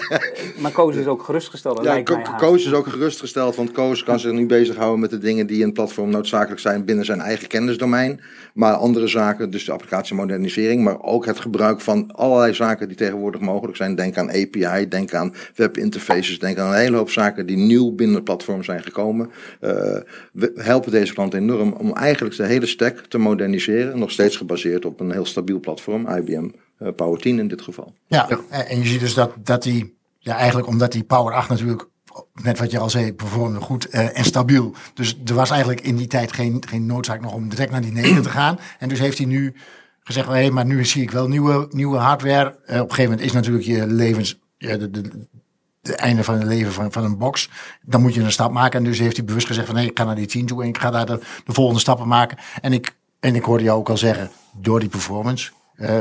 Maar 0.60 0.70
Koos 0.70 0.96
is 0.96 1.06
ook 1.06 1.22
gerustgesteld. 1.22 1.84
Ja, 1.84 2.02
Ko 2.02 2.18
Koos 2.36 2.66
is 2.66 2.72
ook 2.72 2.86
gerustgesteld, 2.86 3.56
want 3.56 3.72
Koos 3.72 4.02
kan 4.02 4.20
zich 4.20 4.32
nu 4.32 4.46
bezighouden 4.46 5.00
met 5.00 5.10
de 5.10 5.18
dingen 5.18 5.46
die 5.46 5.58
in 5.58 5.64
het 5.64 5.74
platform 5.74 6.10
noodzakelijk 6.10 6.60
zijn 6.60 6.84
binnen 6.84 7.04
zijn 7.04 7.20
eigen 7.20 7.48
kennisdomein. 7.48 8.20
Maar 8.54 8.74
andere 8.74 9.06
zaken, 9.06 9.50
dus 9.50 9.64
de 9.64 9.72
applicatiemodernisering, 9.72 10.84
maar 10.84 11.02
ook 11.02 11.26
het 11.26 11.40
gebruik 11.40 11.80
van 11.80 12.10
allerlei 12.14 12.54
zaken 12.54 12.88
die 12.88 12.96
tegenwoordig 12.96 13.40
mogelijk 13.40 13.76
zijn. 13.76 13.94
Denk 13.94 14.16
aan 14.16 14.28
API, 14.28 14.88
denk 14.88 15.14
aan 15.14 15.34
webinterfaces, 15.54 16.38
denk 16.38 16.58
aan 16.58 16.68
een 16.68 16.78
hele 16.78 16.96
hoop 16.96 17.10
zaken 17.10 17.46
die 17.46 17.56
nieuw 17.56 17.94
binnen 17.94 18.16
het 18.16 18.24
platform 18.24 18.62
zijn 18.62 18.82
gekomen. 18.82 19.30
Uh, 19.60 19.70
we 20.32 20.52
helpen 20.54 20.90
deze 20.90 21.14
klant 21.14 21.34
enorm 21.34 21.72
om 21.72 21.92
eigenlijk 21.92 22.36
de 22.36 22.46
hele 22.46 22.66
stack 22.66 22.98
te 22.98 23.18
moderniseren. 23.18 23.75
Nog 23.84 24.10
steeds 24.10 24.36
gebaseerd 24.36 24.84
op 24.84 25.00
een 25.00 25.10
heel 25.10 25.26
stabiel 25.26 25.60
platform, 25.60 26.08
IBM 26.08 26.48
uh, 26.78 26.88
Power 26.96 27.20
10 27.20 27.38
in 27.38 27.48
dit 27.48 27.62
geval. 27.62 27.94
Ja, 28.06 28.26
ja, 28.28 28.64
en 28.64 28.78
je 28.78 28.86
ziet 28.86 29.00
dus 29.00 29.14
dat, 29.14 29.32
dat 29.42 29.62
die, 29.62 29.96
ja, 30.18 30.36
eigenlijk 30.36 30.68
omdat 30.68 30.92
die 30.92 31.04
Power 31.04 31.34
8 31.34 31.48
natuurlijk 31.48 31.88
net 32.34 32.58
wat 32.58 32.70
je 32.70 32.78
al 32.78 32.90
zei, 32.90 33.14
performde 33.14 33.60
goed 33.60 33.94
uh, 33.94 34.18
en 34.18 34.24
stabiel. 34.24 34.74
Dus 34.94 35.18
er 35.24 35.34
was 35.34 35.50
eigenlijk 35.50 35.80
in 35.80 35.96
die 35.96 36.06
tijd 36.06 36.32
geen, 36.32 36.62
geen 36.68 36.86
noodzaak 36.86 37.20
nog 37.20 37.32
om 37.32 37.48
direct 37.48 37.70
naar 37.70 37.80
die 37.80 37.92
9 37.92 38.22
te 38.22 38.28
gaan. 38.28 38.58
En 38.78 38.88
dus 38.88 38.98
heeft 38.98 39.18
hij 39.18 39.26
nu 39.26 39.54
gezegd, 40.00 40.26
hé, 40.26 40.32
hey, 40.32 40.50
maar 40.50 40.66
nu 40.66 40.84
zie 40.84 41.02
ik 41.02 41.10
wel 41.10 41.28
nieuwe, 41.28 41.68
nieuwe 41.70 41.96
hardware. 41.96 42.58
Uh, 42.66 42.76
op 42.76 42.82
een 42.82 42.94
gegeven 42.94 43.10
moment 43.10 43.20
is 43.20 43.32
natuurlijk 43.32 43.64
je 43.64 43.86
levens, 43.86 44.38
ja, 44.58 44.76
de, 44.76 44.90
de, 44.90 45.26
de 45.80 45.94
einde 45.94 46.24
van 46.24 46.34
het 46.34 46.44
leven 46.44 46.72
van, 46.72 46.92
van 46.92 47.04
een 47.04 47.18
box. 47.18 47.50
Dan 47.82 48.02
moet 48.02 48.14
je 48.14 48.20
een 48.20 48.32
stap 48.32 48.52
maken. 48.52 48.78
En 48.78 48.84
dus 48.84 48.98
heeft 48.98 49.16
hij 49.16 49.24
bewust 49.24 49.46
gezegd 49.46 49.66
van, 49.66 49.76
nee, 49.76 49.86
ik 49.86 49.98
ga 49.98 50.04
naar 50.04 50.14
die 50.14 50.26
10 50.26 50.46
toe 50.46 50.62
en 50.62 50.68
ik 50.68 50.78
ga 50.78 50.90
daar 50.90 51.06
de, 51.06 51.20
de 51.44 51.52
volgende 51.52 51.80
stappen 51.80 52.08
maken. 52.08 52.38
En 52.60 52.72
ik 52.72 52.95
en 53.20 53.34
ik 53.34 53.42
hoorde 53.42 53.64
jou 53.64 53.78
ook 53.78 53.88
al 53.88 53.96
zeggen, 53.96 54.30
door 54.60 54.80
die 54.80 54.88
performance 54.88 55.52
uh, 55.76 56.00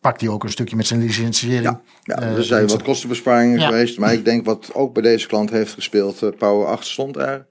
pakt 0.00 0.20
hij 0.20 0.30
ook 0.30 0.44
een 0.44 0.50
stukje 0.50 0.76
met 0.76 0.86
zijn 0.86 1.00
licentiëring. 1.00 1.62
Ja, 1.62 1.80
ja 2.02 2.22
er 2.22 2.44
zijn 2.44 2.66
wat 2.66 2.82
kostenbesparingen 2.82 3.58
ja. 3.58 3.66
geweest. 3.66 3.98
Maar 3.98 4.12
ik 4.12 4.24
denk 4.24 4.44
wat 4.44 4.70
ook 4.74 4.92
bij 4.92 5.02
deze 5.02 5.26
klant 5.26 5.50
heeft 5.50 5.72
gespeeld, 5.72 6.22
uh, 6.22 6.30
Power 6.38 6.66
8 6.66 6.86
stond 6.86 7.16
er. 7.16 7.46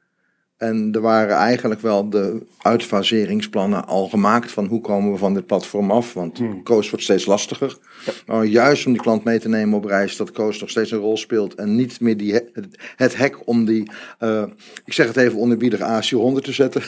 En 0.66 0.90
er 0.92 1.02
waren 1.02 1.36
eigenlijk 1.36 1.82
wel 1.82 2.10
de 2.10 2.46
uitfaseringsplannen 2.62 3.88
al 3.88 4.08
gemaakt 4.08 4.52
van 4.52 4.66
hoe 4.66 4.82
komen 4.82 5.12
we 5.12 5.18
van 5.18 5.34
dit 5.34 5.46
platform 5.46 5.92
af. 5.92 6.14
Want 6.14 6.38
hmm. 6.38 6.64
Koos 6.64 6.90
wordt 6.90 7.04
steeds 7.06 7.26
lastiger. 7.26 7.78
Ja. 8.06 8.12
Maar 8.26 8.46
juist 8.46 8.86
om 8.86 8.92
die 8.92 9.02
klant 9.02 9.24
mee 9.24 9.40
te 9.40 9.50
nemen 9.50 9.78
op 9.78 9.86
reis, 9.86 10.18
dat 10.18 10.32
Koos 10.32 10.60
nog 10.60 10.70
steeds 10.70 10.92
een 10.92 11.00
rol 11.00 11.18
speelt. 11.18 11.56
En 11.56 11.76
niet 11.76 12.00
meer 12.00 12.18
die, 12.18 12.42
het, 12.96 13.18
hek 13.18 13.48
om 13.48 13.66
die, 13.66 13.92
uh, 14.20 14.44
ik 14.86 14.94
zeg 14.94 15.08
het 15.08 15.18
even 15.18 15.38
onderbiedig, 15.38 15.80
AC100 15.80 16.42
te 16.42 16.52
zetten. 16.52 16.82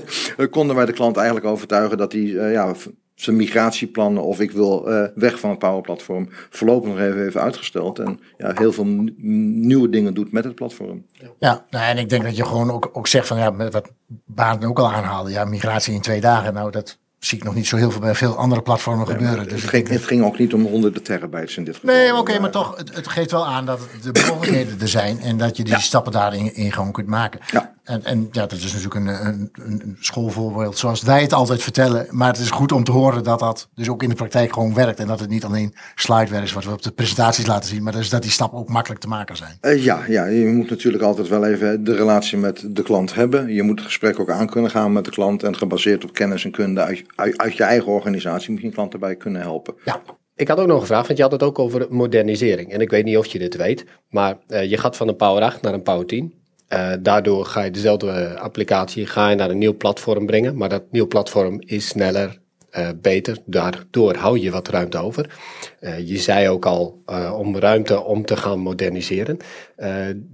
konden 0.50 0.76
wij 0.76 0.86
de 0.86 0.92
klant 0.92 1.16
eigenlijk 1.16 1.46
overtuigen 1.46 1.98
dat 1.98 2.12
hij 2.12 2.20
uh, 2.20 2.52
ja, 2.52 2.74
zijn 3.20 3.36
migratieplannen 3.36 4.22
of 4.22 4.40
ik 4.40 4.50
wil 4.50 4.90
uh, 4.92 5.04
weg 5.14 5.40
van 5.40 5.50
het 5.50 5.58
powerplatform 5.58 6.28
voorlopig 6.50 6.88
nog 6.88 6.98
even, 6.98 7.26
even 7.26 7.40
uitgesteld. 7.40 7.98
En 7.98 8.20
ja, 8.36 8.52
heel 8.54 8.72
veel 8.72 8.86
nieuwe 9.16 9.88
dingen 9.88 10.14
doet 10.14 10.32
met 10.32 10.44
het 10.44 10.54
platform. 10.54 11.04
Ja, 11.38 11.64
nou, 11.70 11.84
en 11.84 11.98
ik 11.98 12.08
denk 12.08 12.22
dat 12.22 12.36
je 12.36 12.44
gewoon 12.44 12.70
ook, 12.70 12.90
ook 12.92 13.06
zegt 13.06 13.26
van 13.26 13.38
ja, 13.38 13.56
wat 13.56 13.90
Baan 14.24 14.64
ook 14.64 14.78
al 14.78 14.92
aanhaalde, 14.92 15.30
ja, 15.30 15.44
migratie 15.44 15.94
in 15.94 16.00
twee 16.00 16.20
dagen. 16.20 16.54
Nou, 16.54 16.70
dat 16.70 16.98
zie 17.18 17.38
ik 17.38 17.44
nog 17.44 17.54
niet 17.54 17.66
zo 17.66 17.76
heel 17.76 17.90
veel 17.90 18.00
bij 18.00 18.14
veel 18.14 18.36
andere 18.36 18.62
platformen 18.62 19.06
gebeuren. 19.06 19.48
Dus 19.48 19.60
het, 19.60 19.70
ging, 19.70 19.88
het 19.88 20.04
ging 20.04 20.24
ook 20.24 20.38
niet 20.38 20.54
om 20.54 20.66
honderden 20.66 21.02
terabytes 21.02 21.56
in 21.56 21.64
dit 21.64 21.74
geval. 21.74 21.94
Nee, 21.94 22.10
oké, 22.10 22.20
okay, 22.20 22.38
maar 22.38 22.50
toch, 22.50 22.76
het, 22.76 22.94
het, 22.94 23.08
geeft 23.08 23.30
wel 23.30 23.46
aan 23.46 23.66
dat 23.66 23.80
de 24.02 24.24
mogelijkheden 24.28 24.80
er 24.80 24.88
zijn 24.88 25.20
en 25.20 25.38
dat 25.38 25.56
je 25.56 25.64
die 25.64 25.72
ja. 25.72 25.78
stappen 25.78 26.12
daarin 26.12 26.54
in 26.54 26.72
gewoon 26.72 26.92
kunt 26.92 27.06
maken. 27.06 27.40
Ja. 27.50 27.74
En, 27.88 28.04
en 28.04 28.28
ja, 28.32 28.46
dat 28.46 28.58
is 28.58 28.72
natuurlijk 28.72 28.94
een, 28.94 29.26
een, 29.26 29.50
een 29.52 29.96
schoolvoorbeeld 30.00 30.78
zoals 30.78 31.02
wij 31.02 31.22
het 31.22 31.32
altijd 31.32 31.62
vertellen. 31.62 32.06
Maar 32.10 32.28
het 32.28 32.38
is 32.38 32.50
goed 32.50 32.72
om 32.72 32.84
te 32.84 32.92
horen 32.92 33.24
dat 33.24 33.38
dat 33.38 33.68
dus 33.74 33.88
ook 33.88 34.02
in 34.02 34.08
de 34.08 34.14
praktijk 34.14 34.52
gewoon 34.52 34.74
werkt. 34.74 35.00
En 35.00 35.06
dat 35.06 35.20
het 35.20 35.28
niet 35.28 35.44
alleen 35.44 35.74
slidewerk 35.94 36.44
is 36.44 36.52
wat 36.52 36.64
we 36.64 36.70
op 36.70 36.82
de 36.82 36.90
presentaties 36.90 37.46
laten 37.46 37.68
zien. 37.68 37.82
Maar 37.82 37.92
dus 37.92 38.08
dat 38.08 38.22
die 38.22 38.30
stappen 38.30 38.58
ook 38.58 38.68
makkelijk 38.68 39.00
te 39.00 39.08
maken 39.08 39.36
zijn. 39.36 39.58
Uh, 39.60 39.84
ja, 39.84 40.04
ja, 40.08 40.24
je 40.24 40.46
moet 40.46 40.70
natuurlijk 40.70 41.02
altijd 41.02 41.28
wel 41.28 41.44
even 41.44 41.84
de 41.84 41.94
relatie 41.94 42.38
met 42.38 42.64
de 42.66 42.82
klant 42.82 43.14
hebben. 43.14 43.54
Je 43.54 43.62
moet 43.62 43.78
het 43.78 43.86
gesprek 43.86 44.20
ook 44.20 44.30
aan 44.30 44.48
kunnen 44.48 44.70
gaan 44.70 44.92
met 44.92 45.04
de 45.04 45.10
klant. 45.10 45.42
En 45.42 45.56
gebaseerd 45.56 46.04
op 46.04 46.12
kennis 46.12 46.44
en 46.44 46.50
kunde 46.50 46.80
uit, 46.80 47.04
uit, 47.14 47.38
uit 47.38 47.56
je 47.56 47.64
eigen 47.64 47.92
organisatie 47.92 48.50
moet 48.50 48.60
je 48.60 48.66
een 48.66 48.72
klant 48.72 48.92
erbij 48.92 49.16
kunnen 49.16 49.42
helpen. 49.42 49.74
Ja. 49.84 50.00
ik 50.34 50.48
had 50.48 50.58
ook 50.58 50.66
nog 50.66 50.80
een 50.80 50.86
vraag, 50.86 51.06
want 51.06 51.18
je 51.18 51.24
had 51.24 51.32
het 51.32 51.42
ook 51.42 51.58
over 51.58 51.86
modernisering. 51.90 52.72
En 52.72 52.80
ik 52.80 52.90
weet 52.90 53.04
niet 53.04 53.16
of 53.16 53.26
je 53.26 53.38
dit 53.38 53.56
weet, 53.56 53.84
maar 54.10 54.38
eh, 54.46 54.70
je 54.70 54.76
gaat 54.76 54.96
van 54.96 55.08
een 55.08 55.16
Power 55.16 55.42
8 55.42 55.62
naar 55.62 55.74
een 55.74 55.82
Power 55.82 56.06
10. 56.06 56.38
Uh, 56.72 56.92
daardoor 57.00 57.44
ga 57.44 57.62
je 57.62 57.70
dezelfde 57.70 58.38
applicatie 58.38 59.06
ga 59.06 59.28
je 59.28 59.36
naar 59.36 59.50
een 59.50 59.58
nieuw 59.58 59.76
platform 59.76 60.26
brengen. 60.26 60.56
Maar 60.56 60.68
dat 60.68 60.82
nieuw 60.90 61.06
platform 61.06 61.60
is 61.60 61.88
sneller, 61.88 62.38
uh, 62.78 62.88
beter. 62.96 63.38
Daardoor 63.44 64.14
hou 64.14 64.38
je 64.38 64.50
wat 64.50 64.68
ruimte 64.68 64.98
over. 64.98 65.38
Uh, 65.80 66.08
je 66.08 66.18
zei 66.18 66.48
ook 66.48 66.66
al 66.66 67.02
om 67.36 67.58
ruimte 67.58 68.00
om 68.02 68.24
te 68.24 68.36
gaan 68.36 68.58
moderniseren. 68.58 69.38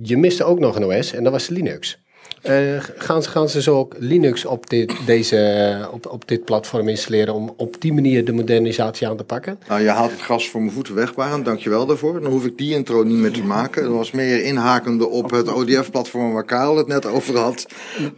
je 0.03 0.17
miste 0.17 0.45
ook 0.45 0.59
nog 0.59 0.77
een 0.77 0.85
OS 0.85 1.13
en 1.13 1.23
dat 1.23 1.33
was 1.33 1.49
Linux. 1.49 2.04
Uh, 2.49 2.83
gaan, 2.97 3.23
ze, 3.23 3.29
gaan 3.29 3.49
ze 3.49 3.63
zo 3.63 3.79
ook 3.79 3.95
Linux 3.99 4.45
op 4.45 4.71
dit, 4.71 4.95
deze, 5.07 5.89
op, 5.93 6.07
op 6.07 6.29
dit 6.29 6.45
platform 6.45 6.89
installeren 6.89 7.35
om 7.35 7.55
op 7.57 7.81
die 7.81 7.93
manier 7.93 8.25
de 8.25 8.33
modernisatie 8.33 9.09
aan 9.09 9.17
te 9.17 9.25
pakken? 9.25 9.59
Nou, 9.69 9.81
je 9.81 9.89
haalt 9.89 10.11
het 10.11 10.23
gas 10.23 10.49
voor 10.49 10.61
mijn 10.61 10.73
voeten 10.73 10.95
weg, 10.95 11.15
Barend. 11.15 11.45
Dankjewel 11.45 11.87
daarvoor. 11.87 12.21
Dan 12.21 12.31
hoef 12.31 12.45
ik 12.45 12.59
die 12.59 12.75
intro 12.75 13.03
niet 13.03 13.17
meer 13.17 13.33
te 13.33 13.43
maken. 13.43 13.83
Dat 13.83 13.93
was 13.93 14.11
meer 14.11 14.45
inhakende 14.45 15.09
op 15.09 15.31
het 15.31 15.53
ODF-platform 15.53 16.33
waar 16.33 16.45
Karel 16.45 16.77
het 16.77 16.87
net 16.87 17.07
over 17.07 17.37
had. 17.37 17.67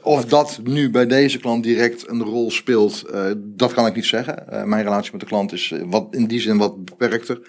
Of 0.02 0.25
dat 0.25 0.61
nu 0.64 0.90
bij 0.90 1.06
deze 1.06 1.38
klant 1.38 1.62
direct 1.62 2.09
een 2.09 2.23
rol 2.23 2.50
speelt, 2.50 3.04
uh, 3.14 3.25
dat 3.37 3.73
kan 3.73 3.87
ik 3.87 3.95
niet 3.95 4.06
zeggen. 4.06 4.45
Uh, 4.52 4.62
mijn 4.62 4.85
relatie 4.85 5.12
met 5.12 5.21
de 5.21 5.26
klant 5.26 5.52
is 5.52 5.75
wat, 5.85 6.06
in 6.11 6.26
die 6.26 6.40
zin 6.40 6.59
wat 6.59 6.85
beperkter. 6.85 7.40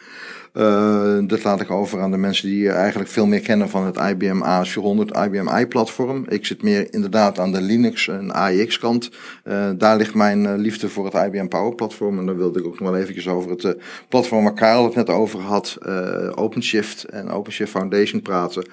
Uh, 0.57 1.17
dat 1.27 1.43
laat 1.43 1.61
ik 1.61 1.71
over 1.71 2.01
aan 2.01 2.11
de 2.11 2.17
mensen 2.17 2.47
die 2.47 2.69
eigenlijk 2.69 3.09
veel 3.09 3.25
meer 3.25 3.39
kennen 3.39 3.69
van 3.69 3.85
het 3.85 3.97
IBM 3.97 4.41
AS400, 4.43 5.25
IBM 5.25 5.49
i-platform. 5.59 6.25
Ik 6.29 6.45
zit 6.45 6.63
meer 6.63 6.93
inderdaad 6.93 7.39
aan 7.39 7.51
de 7.51 7.61
Linux 7.61 8.07
en 8.07 8.31
AIX 8.31 8.79
kant. 8.79 9.09
Uh, 9.43 9.69
daar 9.77 9.97
ligt 9.97 10.13
mijn 10.13 10.43
uh, 10.43 10.53
liefde 10.55 10.89
voor 10.89 11.05
het 11.05 11.13
IBM 11.13 11.47
Power 11.47 11.75
platform. 11.75 12.19
En 12.19 12.25
dan 12.25 12.37
wilde 12.37 12.59
ik 12.59 12.65
ook 12.65 12.79
nog 12.79 12.89
wel 12.89 12.99
eventjes 12.99 13.27
over 13.27 13.51
het 13.51 13.77
platform 14.09 14.43
waar 14.43 14.53
Karel 14.53 14.83
het 14.83 14.95
net 14.95 15.09
over 15.09 15.39
had, 15.39 15.77
OpenShift 16.35 17.03
en 17.03 17.29
OpenShift 17.29 17.71
Foundation 17.71 18.21
praten. 18.21 18.67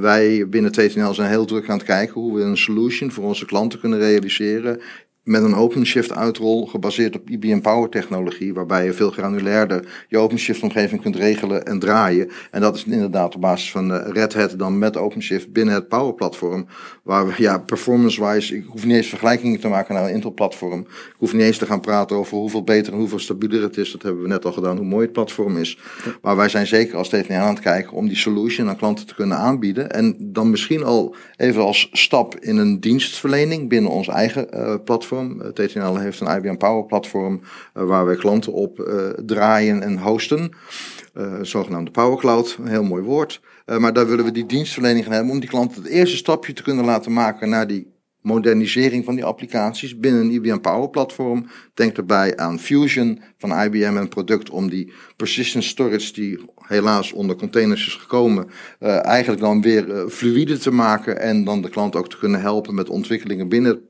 wij 0.00 0.48
binnen 0.48 0.72
TTNL 0.72 1.14
zijn 1.14 1.30
heel 1.30 1.44
druk 1.44 1.68
aan 1.68 1.76
het 1.76 1.86
kijken 1.86 2.20
hoe 2.20 2.34
we 2.34 2.42
een 2.42 2.56
solution 2.56 3.10
voor 3.10 3.24
onze 3.24 3.46
klanten 3.46 3.80
kunnen 3.80 3.98
realiseren 3.98 4.80
met 5.24 5.42
een 5.42 5.54
OpenShift 5.54 6.12
uitrol 6.12 6.66
gebaseerd 6.66 7.16
op 7.16 7.30
IBM 7.30 7.60
Power 7.60 7.88
technologie, 7.88 8.54
waarbij 8.54 8.84
je 8.84 8.92
veel 8.92 9.10
granulairder 9.10 10.04
je 10.08 10.18
OpenShift 10.18 10.62
omgeving 10.62 11.00
kunt 11.00 11.16
regelen 11.16 11.66
en 11.66 11.78
draaien. 11.78 12.30
En 12.50 12.60
dat 12.60 12.76
is 12.76 12.84
inderdaad 12.84 13.34
op 13.34 13.40
basis 13.40 13.70
van 13.70 13.92
Red 13.92 14.34
Hat 14.34 14.58
dan 14.58 14.78
met 14.78 14.96
OpenShift 14.96 15.52
binnen 15.52 15.74
het 15.74 15.88
Power 15.88 16.14
platform, 16.14 16.66
waar 17.02 17.26
we 17.26 17.32
ja, 17.36 17.58
performance-wise, 17.58 18.56
ik 18.56 18.64
hoef 18.66 18.84
niet 18.84 18.96
eens 18.96 19.06
vergelijkingen 19.06 19.60
te 19.60 19.68
maken 19.68 19.94
naar 19.94 20.04
een 20.04 20.14
Intel 20.14 20.32
platform. 20.32 20.80
Ik 20.80 21.14
hoef 21.16 21.32
niet 21.32 21.42
eens 21.42 21.58
te 21.58 21.66
gaan 21.66 21.80
praten 21.80 22.16
over 22.16 22.36
hoeveel 22.36 22.64
beter 22.64 22.92
en 22.92 22.98
hoeveel 22.98 23.18
stabieler 23.18 23.62
het 23.62 23.76
is. 23.76 23.92
Dat 23.92 24.02
hebben 24.02 24.22
we 24.22 24.28
net 24.28 24.44
al 24.44 24.52
gedaan, 24.52 24.76
hoe 24.76 24.86
mooi 24.86 25.04
het 25.04 25.12
platform 25.12 25.56
is. 25.56 25.78
Maar 26.22 26.36
wij 26.36 26.48
zijn 26.48 26.66
zeker 26.66 26.96
als 26.96 27.08
TVN 27.08 27.32
aan 27.32 27.54
het 27.54 27.62
kijken 27.62 27.92
om 27.92 28.08
die 28.08 28.16
solution 28.16 28.68
aan 28.68 28.76
klanten 28.76 29.06
te 29.06 29.14
kunnen 29.14 29.36
aanbieden. 29.36 29.90
En 29.90 30.16
dan 30.18 30.50
misschien 30.50 30.84
al 30.84 31.14
even 31.36 31.62
als 31.62 31.88
stap 31.92 32.36
in 32.40 32.56
een 32.56 32.80
dienstverlening 32.80 33.68
binnen 33.68 33.90
ons 33.90 34.08
eigen 34.08 34.46
uh, 34.54 34.74
platform 34.84 35.10
platform. 35.12 35.52
TTNL 35.52 35.96
heeft 35.96 36.20
een 36.20 36.36
IBM 36.36 36.56
Power 36.56 36.84
platform 36.84 37.40
uh, 37.74 37.84
waar 37.84 38.06
wij 38.06 38.16
klanten 38.16 38.52
op 38.52 38.78
uh, 38.78 39.08
draaien 39.08 39.82
en 39.82 39.98
hosten. 39.98 40.50
Zogenaamde 41.42 41.90
Power 41.90 42.18
Cloud, 42.18 42.56
een 42.60 42.68
heel 42.68 42.84
mooi 42.84 43.02
woord. 43.02 43.40
maar 43.78 43.92
daar 43.92 44.06
willen 44.06 44.24
we 44.24 44.32
die 44.32 44.46
dienstverlening 44.46 45.04
gaan 45.04 45.14
hebben 45.14 45.32
om 45.32 45.40
die 45.40 45.48
klanten 45.48 45.82
het 45.82 45.90
eerste 45.90 46.16
stapje 46.16 46.52
te 46.52 46.62
kunnen 46.62 46.84
laten 46.84 47.12
maken 47.12 47.48
naar 47.48 47.66
die 47.66 47.92
modernisering 48.20 49.04
van 49.04 49.14
die 49.14 49.24
applicaties 49.24 49.98
binnen 49.98 50.20
een 50.20 50.30
IBM 50.30 50.58
Power 50.58 50.90
platform. 50.90 51.46
Denk 51.74 51.96
erbij 51.96 52.36
aan 52.36 52.58
Fusion 52.58 53.20
van 53.38 53.62
IBM, 53.64 53.96
een 53.96 54.08
product 54.08 54.50
om 54.50 54.70
die 54.70 54.92
persistent 55.16 55.64
storage 55.64 56.12
die 56.12 56.44
helaas 56.56 57.12
onder 57.12 57.36
containers 57.36 57.86
is 57.86 57.94
gekomen, 57.94 58.50
eigenlijk 59.02 59.40
dan 59.40 59.62
weer 59.62 59.88
uh, 59.88 60.06
fluide 60.08 60.58
te 60.58 60.70
maken 60.70 61.20
en 61.20 61.44
dan 61.44 61.62
de 61.62 61.68
klant 61.68 61.96
ook 61.96 62.08
te 62.08 62.18
kunnen 62.18 62.40
helpen 62.40 62.74
met 62.74 62.88
ontwikkelingen 62.88 63.48
binnen 63.48 63.80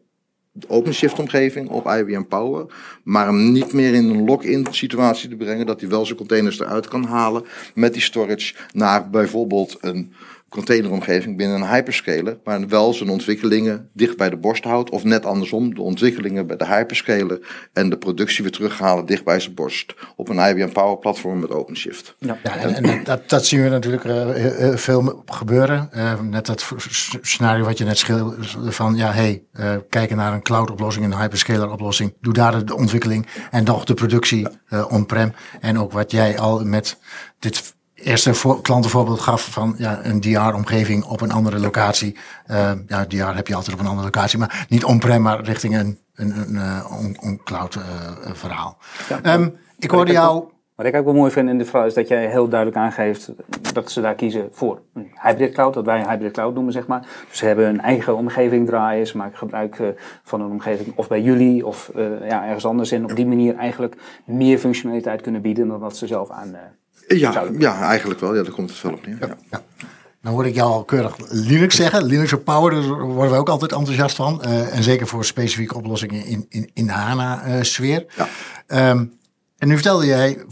OpenShift-omgeving 0.67 1.69
op 1.69 1.87
IBM 1.87 2.23
Power, 2.23 2.67
maar 3.03 3.27
hem 3.27 3.53
niet 3.53 3.73
meer 3.73 3.95
in 3.95 4.09
een 4.09 4.25
lock-in 4.25 4.67
situatie 4.71 5.29
te 5.29 5.37
brengen, 5.37 5.67
dat 5.67 5.81
hij 5.81 5.89
wel 5.89 6.05
zijn 6.05 6.19
containers 6.19 6.61
eruit 6.61 6.89
kan 6.89 7.05
halen 7.05 7.45
met 7.75 7.93
die 7.93 8.03
storage 8.03 8.55
naar 8.73 9.11
bijvoorbeeld 9.11 9.77
een 9.81 10.13
containeromgeving 10.53 11.37
binnen 11.37 11.61
een 11.61 11.69
hyperscaler, 11.69 12.39
maar 12.45 12.69
wel 12.69 12.95
zijn 12.95 13.09
ontwikkelingen 13.09 13.91
dicht 13.93 14.17
bij 14.17 14.31
de 14.31 14.37
borst 14.37 14.65
houdt, 14.65 14.91
of 14.91 15.05
net 15.05 15.27
andersom, 15.27 15.75
de 15.75 15.83
ontwikkelingen 15.83 16.47
bij 16.47 16.57
de 16.57 16.67
hyperscaler 16.67 17.69
en 17.73 17.91
de 17.91 17.99
productie 17.99 18.43
weer 18.43 18.53
terughalen 18.53 19.07
dicht 19.07 19.25
bij 19.25 19.41
zijn 19.41 19.55
borst 19.55 19.95
op 20.17 20.29
een 20.29 20.49
IBM 20.49 20.73
Power 20.73 20.99
platform 20.99 21.41
met 21.41 21.51
OpenShift. 21.51 22.15
Ja, 22.19 22.39
ja 22.43 22.57
en, 22.57 22.75
en 22.75 23.05
dat, 23.05 23.29
dat, 23.29 23.47
zien 23.47 23.63
we 23.63 23.69
natuurlijk 23.69 24.05
uh, 24.05 24.77
veel 24.77 25.23
gebeuren. 25.27 25.89
Uh, 25.97 26.21
net 26.21 26.47
dat 26.47 26.73
scenario 27.21 27.65
wat 27.65 27.79
je 27.79 27.85
net 27.85 27.99
schilderde 27.99 28.73
van, 28.73 28.97
ja, 28.97 29.13
hey, 29.13 29.43
uh, 29.53 29.75
kijken 29.89 30.17
naar 30.17 30.33
een 30.33 30.43
cloud 30.43 30.71
oplossing, 30.71 31.05
een 31.05 31.21
hyperscaler 31.21 31.71
oplossing, 31.71 32.15
doe 32.21 32.33
daar 32.33 32.65
de 32.65 32.77
ontwikkeling 32.77 33.27
en 33.51 33.65
nog 33.65 33.85
de 33.85 33.95
productie 33.95 34.47
on-prem. 34.89 35.33
En 35.61 35.79
ook 35.79 35.93
wat 35.93 36.11
jij 36.11 36.39
al 36.39 36.65
met 36.65 36.99
dit 37.39 37.75
eerste 38.03 38.35
voor, 38.35 38.61
klantenvoorbeeld 38.61 39.21
gaf 39.21 39.49
van 39.51 39.75
ja, 39.79 40.01
een 40.03 40.21
DR-omgeving 40.21 41.05
op 41.05 41.21
een 41.21 41.31
andere 41.31 41.59
locatie. 41.59 42.17
Uh, 42.51 42.73
ja, 42.87 43.05
DR 43.05 43.17
heb 43.17 43.47
je 43.47 43.55
altijd 43.55 43.75
op 43.75 43.81
een 43.81 43.87
andere 43.87 44.05
locatie, 44.05 44.39
maar 44.39 44.67
niet 44.69 44.85
on-prem, 44.85 45.23
maar 45.23 45.41
richting 45.41 45.79
een, 45.79 45.99
een, 46.15 46.35
een, 46.37 46.57
een 47.21 47.33
uh, 47.33 47.45
cloud 47.45 47.75
uh, 47.75 47.83
verhaal. 48.33 48.79
Ja, 49.09 49.35
um, 49.35 49.57
ik 49.79 49.91
hoorde 49.91 50.13
jou. 50.13 50.45
Wat 50.75 50.87
ik 50.87 50.97
ook 50.97 51.05
wel 51.05 51.15
mooi 51.15 51.31
vind 51.31 51.49
in 51.49 51.59
de 51.59 51.65
vraag 51.65 51.87
is 51.87 51.95
dat 51.95 52.09
jij 52.09 52.27
heel 52.27 52.49
duidelijk 52.49 52.81
aangeeft 52.81 53.33
dat 53.73 53.91
ze 53.91 54.01
daar 54.01 54.15
kiezen 54.15 54.49
voor 54.53 54.81
een 54.95 55.11
hybrid 55.23 55.53
cloud, 55.53 55.75
dat 55.75 55.85
wij 55.85 56.01
een 56.01 56.09
hybrid 56.09 56.33
cloud 56.33 56.55
noemen, 56.55 56.73
zeg 56.73 56.87
maar. 56.87 57.07
Dus 57.29 57.39
ze 57.39 57.47
hebben 57.47 57.67
een 57.67 57.81
eigen 57.81 58.17
omgeving 58.17 58.67
draaien, 58.67 59.07
ze 59.07 59.17
maken 59.17 59.39
gebruik 59.39 59.95
van 60.23 60.41
een 60.41 60.51
omgeving 60.51 60.93
of 60.97 61.09
bij 61.09 61.23
jullie 61.23 61.67
of 61.67 61.91
ja, 62.23 62.45
ergens 62.45 62.67
anders 62.67 62.93
in. 62.93 63.05
Op 63.05 63.17
die 63.17 63.27
manier 63.27 63.57
eigenlijk 63.57 63.97
meer 64.25 64.59
functionaliteit 64.59 65.21
kunnen 65.21 65.43
bieden 65.43 65.69
dan 65.69 65.81
dat 65.81 65.97
ze 65.97 66.07
zelf 66.07 66.31
aan 66.31 66.57
ja, 67.19 67.45
ja, 67.59 67.81
eigenlijk 67.81 68.21
wel. 68.21 68.35
Ja, 68.35 68.43
daar 68.43 68.53
komt 68.53 68.71
het 68.71 68.83
wel 68.83 68.93
op 68.93 69.07
neer. 69.07 69.17
Ja. 69.21 69.37
ja. 69.51 69.63
Dan 70.23 70.33
hoor 70.33 70.47
ik 70.47 70.55
jou 70.55 70.71
al 70.71 70.85
keurig 70.85 71.17
Linux 71.29 71.77
zeggen. 71.77 72.05
Linux 72.05 72.33
op 72.33 72.45
Power, 72.45 72.71
daar 72.71 73.01
worden 73.01 73.33
we 73.33 73.39
ook 73.39 73.49
altijd 73.49 73.73
enthousiast 73.73 74.17
van. 74.17 74.43
Uh, 74.45 74.77
en 74.77 74.83
zeker 74.83 75.07
voor 75.07 75.25
specifieke 75.25 75.77
oplossingen 75.77 76.25
in, 76.25 76.47
in, 76.49 76.71
in 76.75 76.87
de 76.87 76.93
HANA-sfeer. 76.93 78.05
Uh, 78.19 78.27
ja. 78.69 78.91
um, 78.91 79.13
en 79.59 79.69
nu 79.69 79.75
vertelde 79.75 80.07
jij 80.07 80.45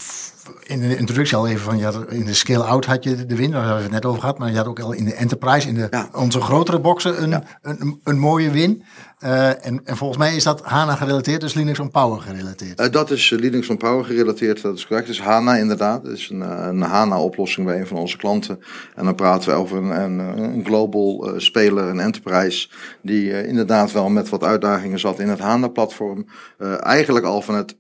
in 0.63 0.81
de 0.81 0.97
introductie 0.97 1.37
al 1.37 1.49
even 1.49 1.61
van, 1.61 1.79
je 1.79 1.85
had, 1.85 2.11
in 2.11 2.25
de 2.25 2.35
scale-out 2.35 2.87
had 2.87 3.05
je 3.05 3.27
de 3.27 3.37
win, 3.37 3.51
daar 3.51 3.61
hebben 3.61 3.77
we 3.77 3.83
het 3.83 3.93
net 3.93 4.05
over 4.05 4.21
gehad. 4.21 4.39
Maar 4.39 4.51
je 4.51 4.57
had 4.57 4.67
ook 4.67 4.81
al 4.81 4.93
in 4.93 5.05
de 5.05 5.15
enterprise, 5.15 5.69
in 5.69 5.75
de, 5.75 5.87
ja. 5.91 6.09
onze 6.13 6.41
grotere 6.41 6.81
boxen, 6.81 7.23
een, 7.23 7.31
ja. 7.31 7.43
een, 7.63 7.77
een, 7.81 8.01
een, 8.05 8.19
mooie 8.19 8.51
win. 8.51 8.85
Uh, 9.25 9.67
en, 9.67 9.81
en, 9.85 9.97
volgens 9.97 10.19
mij 10.19 10.37
is 10.37 10.45
dat 10.45 10.61
HANA 10.65 10.95
gerelateerd, 10.95 11.41
dus 11.41 11.55
Linux 11.55 11.79
on 11.79 11.91
Power 11.91 12.21
gerelateerd. 12.21 12.81
Uh, 12.81 12.91
dat 12.91 13.11
is 13.11 13.31
Linux 13.31 13.69
on 13.69 13.77
Power 13.77 14.05
gerelateerd, 14.05 14.63
dat 14.63 14.77
is 14.77 14.87
correct. 14.87 15.07
Dus 15.07 15.21
HANA 15.21 15.57
inderdaad, 15.57 16.05
dat 16.05 16.13
is 16.13 16.29
een, 16.29 16.41
een 16.41 16.81
HANA-oplossing 16.81 17.67
bij 17.67 17.81
een 17.81 17.87
van 17.87 17.97
onze 17.97 18.17
klanten. 18.17 18.61
En 18.95 19.05
dan 19.05 19.15
praten 19.15 19.51
we 19.51 19.57
over 19.57 19.77
een, 19.79 20.03
een, 20.03 20.19
een 20.19 20.65
global 20.65 21.29
uh, 21.29 21.39
speler, 21.41 21.85
een 21.85 22.01
enterprise, 22.01 22.69
die 23.03 23.47
inderdaad 23.47 23.93
wel 23.93 24.09
met 24.09 24.29
wat 24.29 24.45
uitdagingen 24.45 24.99
zat 24.99 25.19
in 25.19 25.29
het 25.29 25.41
HANA-platform. 25.41 26.27
eigenlijk 26.81 27.25
al 27.25 27.43
van 27.43 27.55
het 27.55 27.75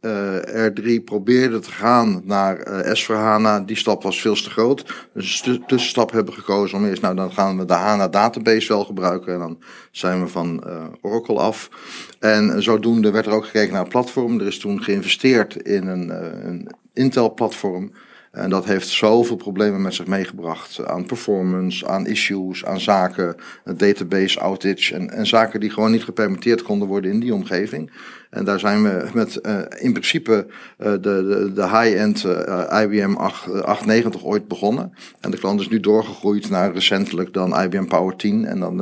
R3 0.80 1.04
probeerde 1.04 1.58
te 1.58 1.70
gaan 1.70 2.20
naar 2.24 2.49
S 2.92 3.04
voor 3.04 3.14
HANA. 3.14 3.60
Die 3.60 3.76
stap 3.76 4.02
was 4.02 4.20
veel 4.20 4.34
te 4.34 4.50
groot. 4.50 5.08
Dus 5.14 5.42
de 5.42 5.64
tussenstap 5.66 6.10
hebben 6.10 6.34
gekozen 6.34 6.78
om 6.78 6.84
eerst, 6.84 7.02
nou 7.02 7.14
dan 7.14 7.32
gaan 7.32 7.58
we 7.58 7.64
de 7.64 7.72
HANA 7.72 8.08
database 8.08 8.68
wel 8.68 8.84
gebruiken. 8.84 9.32
En 9.32 9.38
dan 9.38 9.58
zijn 9.90 10.20
we 10.20 10.28
van 10.28 10.64
Oracle 11.00 11.38
af. 11.38 11.70
En 12.18 12.62
zodoende 12.62 13.10
werd 13.10 13.26
er 13.26 13.32
ook 13.32 13.44
gekeken 13.44 13.72
naar 13.72 13.82
het 13.82 13.90
platform. 13.90 14.40
Er 14.40 14.46
is 14.46 14.58
toen 14.58 14.82
geïnvesteerd 14.82 15.56
in 15.56 15.86
een, 15.86 16.08
een 16.46 16.68
Intel-platform. 16.92 17.92
En 18.30 18.50
dat 18.50 18.64
heeft 18.64 18.88
zoveel 18.88 19.36
problemen 19.36 19.82
met 19.82 19.94
zich 19.94 20.06
meegebracht. 20.06 20.86
Aan 20.86 21.06
performance, 21.06 21.86
aan 21.88 22.06
issues, 22.06 22.64
aan 22.64 22.80
zaken, 22.80 23.36
database 23.76 24.40
outage. 24.40 24.94
En, 24.94 25.10
en 25.10 25.26
zaken 25.26 25.60
die 25.60 25.70
gewoon 25.70 25.90
niet 25.90 26.04
gepermitteerd 26.04 26.62
konden 26.62 26.88
worden 26.88 27.10
in 27.10 27.20
die 27.20 27.34
omgeving. 27.34 27.90
En 28.30 28.44
daar 28.44 28.58
zijn 28.58 28.82
we 28.82 29.08
met 29.14 29.38
uh, 29.42 29.58
in 29.78 29.92
principe 29.92 30.46
uh, 30.78 30.92
de, 30.92 31.00
de, 31.00 31.50
de 31.54 31.62
high-end 31.62 32.24
IBM 32.82 33.14
8, 33.14 33.62
890 33.62 34.24
ooit 34.24 34.48
begonnen. 34.48 34.92
En 35.20 35.30
de 35.30 35.38
klant 35.38 35.60
is 35.60 35.68
nu 35.68 35.80
doorgegroeid 35.80 36.50
naar 36.50 36.72
recentelijk 36.72 37.32
dan 37.32 37.62
IBM 37.62 37.84
Power 37.84 38.16
10. 38.16 38.44
En 38.44 38.60
dan 38.60 38.78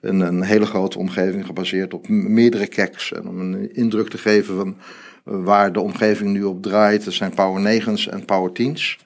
een, 0.00 0.20
een 0.20 0.42
hele 0.42 0.66
grote 0.66 0.98
omgeving 0.98 1.46
gebaseerd 1.46 1.94
op 1.94 2.08
meerdere 2.08 2.68
cacks. 2.68 3.12
En 3.12 3.28
om 3.28 3.40
een 3.40 3.74
indruk 3.74 4.08
te 4.08 4.18
geven 4.18 4.56
van 4.56 4.76
waar 5.24 5.72
de 5.72 5.80
omgeving 5.80 6.30
nu 6.30 6.42
op 6.42 6.62
draait, 6.62 7.04
dat 7.04 7.14
zijn 7.14 7.34
Power 7.34 7.82
9's 7.82 8.08
en 8.08 8.24
Power 8.24 8.50
10's. 8.62 8.98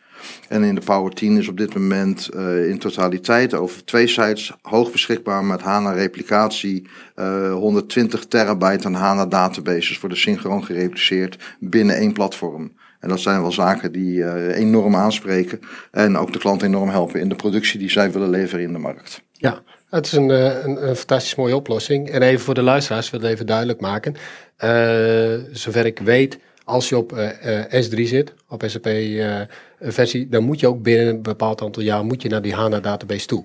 En 0.48 0.62
in 0.62 0.74
de 0.74 0.80
Power 0.80 1.12
10 1.12 1.36
is 1.36 1.48
op 1.48 1.56
dit 1.56 1.74
moment 1.74 2.28
uh, 2.34 2.68
in 2.68 2.78
totaliteit 2.78 3.54
over 3.54 3.84
twee 3.84 4.06
sites 4.06 4.52
hoog 4.62 4.92
beschikbaar 4.92 5.44
met 5.44 5.60
HANA 5.60 5.92
replicatie. 5.92 6.88
Uh, 7.16 7.52
120 7.52 8.26
terabyte 8.26 8.86
aan 8.86 8.94
HANA 8.94 9.26
databases 9.26 10.00
worden 10.00 10.18
synchroon 10.18 10.64
gerepliceerd 10.64 11.56
binnen 11.60 11.96
één 11.96 12.12
platform. 12.12 12.72
En 13.00 13.08
dat 13.08 13.20
zijn 13.20 13.40
wel 13.40 13.52
zaken 13.52 13.92
die 13.92 14.24
eh, 14.24 14.56
enorm 14.56 14.96
aanspreken 14.96 15.60
en 15.90 16.16
ook 16.16 16.32
de 16.32 16.38
klant 16.38 16.62
enorm 16.62 16.88
helpen 16.88 17.20
in 17.20 17.28
de 17.28 17.34
productie 17.34 17.78
die 17.78 17.90
zij 17.90 18.12
willen 18.12 18.30
leveren 18.30 18.64
in 18.64 18.72
de 18.72 18.78
markt. 18.78 19.22
Ja, 19.32 19.62
het 19.90 20.06
is 20.06 20.12
een, 20.12 20.30
eh, 20.30 20.64
een, 20.64 20.88
een 20.88 20.96
fantastisch 20.96 21.34
mooie 21.34 21.56
oplossing. 21.56 22.10
En 22.10 22.22
even 22.22 22.44
voor 22.44 22.54
de 22.54 22.62
luisteraars, 22.62 23.10
wil 23.10 23.20
ik 23.20 23.26
even 23.26 23.46
duidelijk 23.46 23.80
maken. 23.80 24.14
Eh, 24.58 25.34
zover 25.52 25.86
ik 25.86 25.98
weet, 25.98 26.38
als 26.64 26.88
je 26.88 26.96
op 26.96 27.12
eh, 27.12 27.64
eh, 27.64 27.84
S3 27.84 28.02
zit, 28.02 28.34
op 28.48 28.62
SAP 28.66 28.88
versie, 29.80 30.28
dan 30.28 30.44
moet 30.44 30.60
je 30.60 30.66
ook 30.66 30.82
binnen 30.82 31.06
een 31.06 31.22
bepaald 31.22 31.62
aantal 31.62 31.82
jaar 31.82 32.04
moet 32.04 32.22
je 32.22 32.28
naar 32.28 32.42
die 32.42 32.54
HANA 32.54 32.80
database 32.80 33.26
toe. 33.26 33.44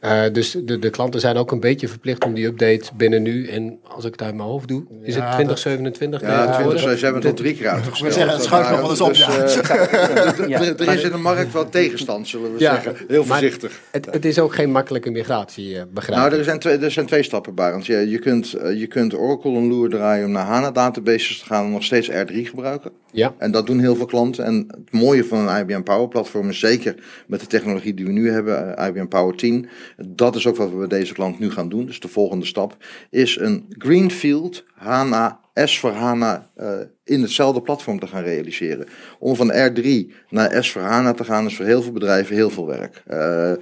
Eh, 0.00 0.22
dus 0.32 0.50
de, 0.64 0.78
de 0.78 0.90
klanten 0.90 1.20
zijn 1.20 1.36
ook 1.36 1.52
een 1.52 1.60
beetje 1.60 1.88
verplicht 1.88 2.24
om 2.24 2.34
die 2.34 2.46
update 2.46 2.90
binnen 2.96 3.22
nu. 3.22 3.46
En 3.46 3.78
als 3.82 4.04
ik 4.04 4.12
het 4.12 4.22
uit 4.22 4.34
mijn 4.34 4.48
hoofd 4.48 4.68
doe, 4.68 4.84
is 5.02 5.14
Ja, 5.14 5.20
het 5.24 5.32
2027? 5.32 6.20
Ja, 6.20 6.46
tegenwoordig? 6.46 6.80
20, 6.80 6.98
ze 6.98 7.04
hebben 7.04 7.22
het 7.22 7.30
al 7.30 7.36
drie 7.36 7.54
keer 7.54 7.68
uitgesteld. 7.68 8.12
zeggen, 8.12 8.32
het 8.32 8.42
schuift 8.42 8.70
nog 8.70 8.80
wel 8.80 8.90
eens 8.90 9.00
op, 9.00 9.08
Dus, 9.08 9.18
ja. 9.18 9.28
eh, 9.76 10.48
Ja. 10.48 10.60
er- 10.78 10.94
is 10.94 11.02
in 11.02 11.10
de 11.10 11.16
markt 11.16 11.52
wel 11.52 11.68
tegenstand, 11.68 12.28
zullen 12.28 12.52
we 12.54 12.58
Ja, 12.60 12.74
zeggen. 12.80 13.06
Heel 13.08 13.24
voorzichtig. 13.24 13.80
Het, 13.90 14.06
het 14.10 14.24
is 14.24 14.38
ook 14.38 14.54
geen 14.54 14.70
makkelijke 14.70 15.10
migratie, 15.10 15.76
eh, 15.78 15.82
begrijp 15.94 16.18
Nou, 16.18 16.32
ik. 16.32 16.38
er 16.38 16.44
zijn 16.44 16.58
twee, 16.58 16.78
er 16.78 16.90
zijn 16.90 17.06
twee 17.06 17.22
stappen, 17.22 17.54
Barend. 17.54 17.86
Je, 17.86 18.08
je, 18.10 18.18
kunt, 18.18 18.50
je 18.76 18.86
kunt 18.86 19.14
Oracle 19.14 19.50
een 19.56 19.68
loer 19.68 19.88
draaien 19.88 20.26
om 20.26 20.32
naar 20.32 20.46
HANA-databases 20.46 21.38
te 21.38 21.44
gaan 21.44 21.64
en 21.64 21.70
nog 21.70 21.84
steeds 21.84 22.10
R3 22.10 22.34
gebruiken. 22.34 22.90
Ja. 23.12 23.34
En 23.38 23.50
dat 23.50 23.66
doen 23.66 23.78
heel 23.78 23.96
veel 23.96 24.06
klanten. 24.06 24.44
En 24.44 24.64
het 24.68 24.92
mooie 24.92 25.24
van 25.24 25.48
een 25.48 25.60
IBM 25.60 25.82
Power 25.82 26.08
Platform 26.08 26.48
is 26.48 26.58
zeker 26.58 26.94
met 27.26 27.40
de 27.40 27.46
technologie 27.46 27.94
die 27.94 28.04
we 28.06 28.12
nu 28.12 28.30
hebben, 28.30 28.76
IBM 28.88 29.06
Power 29.06 29.34
10. 29.36 29.68
Dat 30.06 30.36
is 30.36 30.46
ook 30.46 30.56
wat 30.56 30.70
we 30.70 30.76
bij 30.76 30.86
deze 30.86 31.12
klant 31.12 31.38
nu 31.38 31.50
gaan 31.50 31.68
doen. 31.68 31.86
Dus 31.86 32.00
de 32.00 32.08
volgende 32.08 32.46
stap 32.46 32.76
is 33.10 33.36
een 33.36 33.66
Greenfield 33.68 34.64
HANA 34.74 35.40
S 35.64 35.78
voor 35.78 35.90
HANA 35.90 36.50
eh, 36.54 36.72
in 37.04 37.22
hetzelfde 37.22 37.62
platform 37.62 37.98
te 37.98 38.06
gaan 38.06 38.22
realiseren. 38.22 38.86
Om 39.18 39.36
van 39.36 39.52
R3 39.52 39.86
naar 40.28 40.64
S 40.64 40.70
voor 40.70 40.82
HANA 40.82 41.12
te 41.12 41.24
gaan 41.24 41.46
is 41.46 41.56
voor 41.56 41.64
heel 41.64 41.82
veel 41.82 41.92
bedrijven 41.92 42.34
heel 42.34 42.50
veel 42.50 42.66
werk. 42.66 43.02
Eh, 43.06 43.50
eh, 43.50 43.58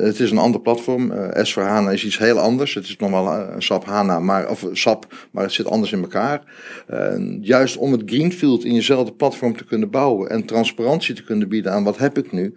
het 0.00 0.20
is 0.20 0.30
een 0.30 0.38
ander 0.38 0.60
platform. 0.60 1.12
S 1.42 1.52
voor 1.52 1.62
HANA 1.62 1.90
is 1.90 2.04
iets 2.04 2.18
heel 2.18 2.38
anders. 2.38 2.74
Het 2.74 2.84
is 2.84 2.96
nog 2.96 3.10
wel 3.10 3.32
een 3.32 3.62
SAP 3.62 3.84
HANA, 3.84 4.18
maar, 4.18 4.50
of 4.50 4.68
SAP, 4.72 5.28
maar 5.30 5.42
het 5.42 5.52
zit 5.52 5.66
anders 5.66 5.92
in 5.92 6.00
elkaar. 6.02 6.42
Juist 7.40 7.76
om 7.76 7.92
het 7.92 8.02
Greenfield 8.06 8.64
in 8.64 8.74
jezelfde 8.74 9.12
platform 9.12 9.56
te 9.56 9.64
kunnen 9.64 9.90
bouwen 9.90 10.30
en 10.30 10.44
transparantie 10.44 11.14
te 11.14 11.24
kunnen 11.24 11.48
bieden 11.48 11.72
aan 11.72 11.84
wat 11.84 11.98
heb 11.98 12.18
ik 12.18 12.32
nu, 12.32 12.54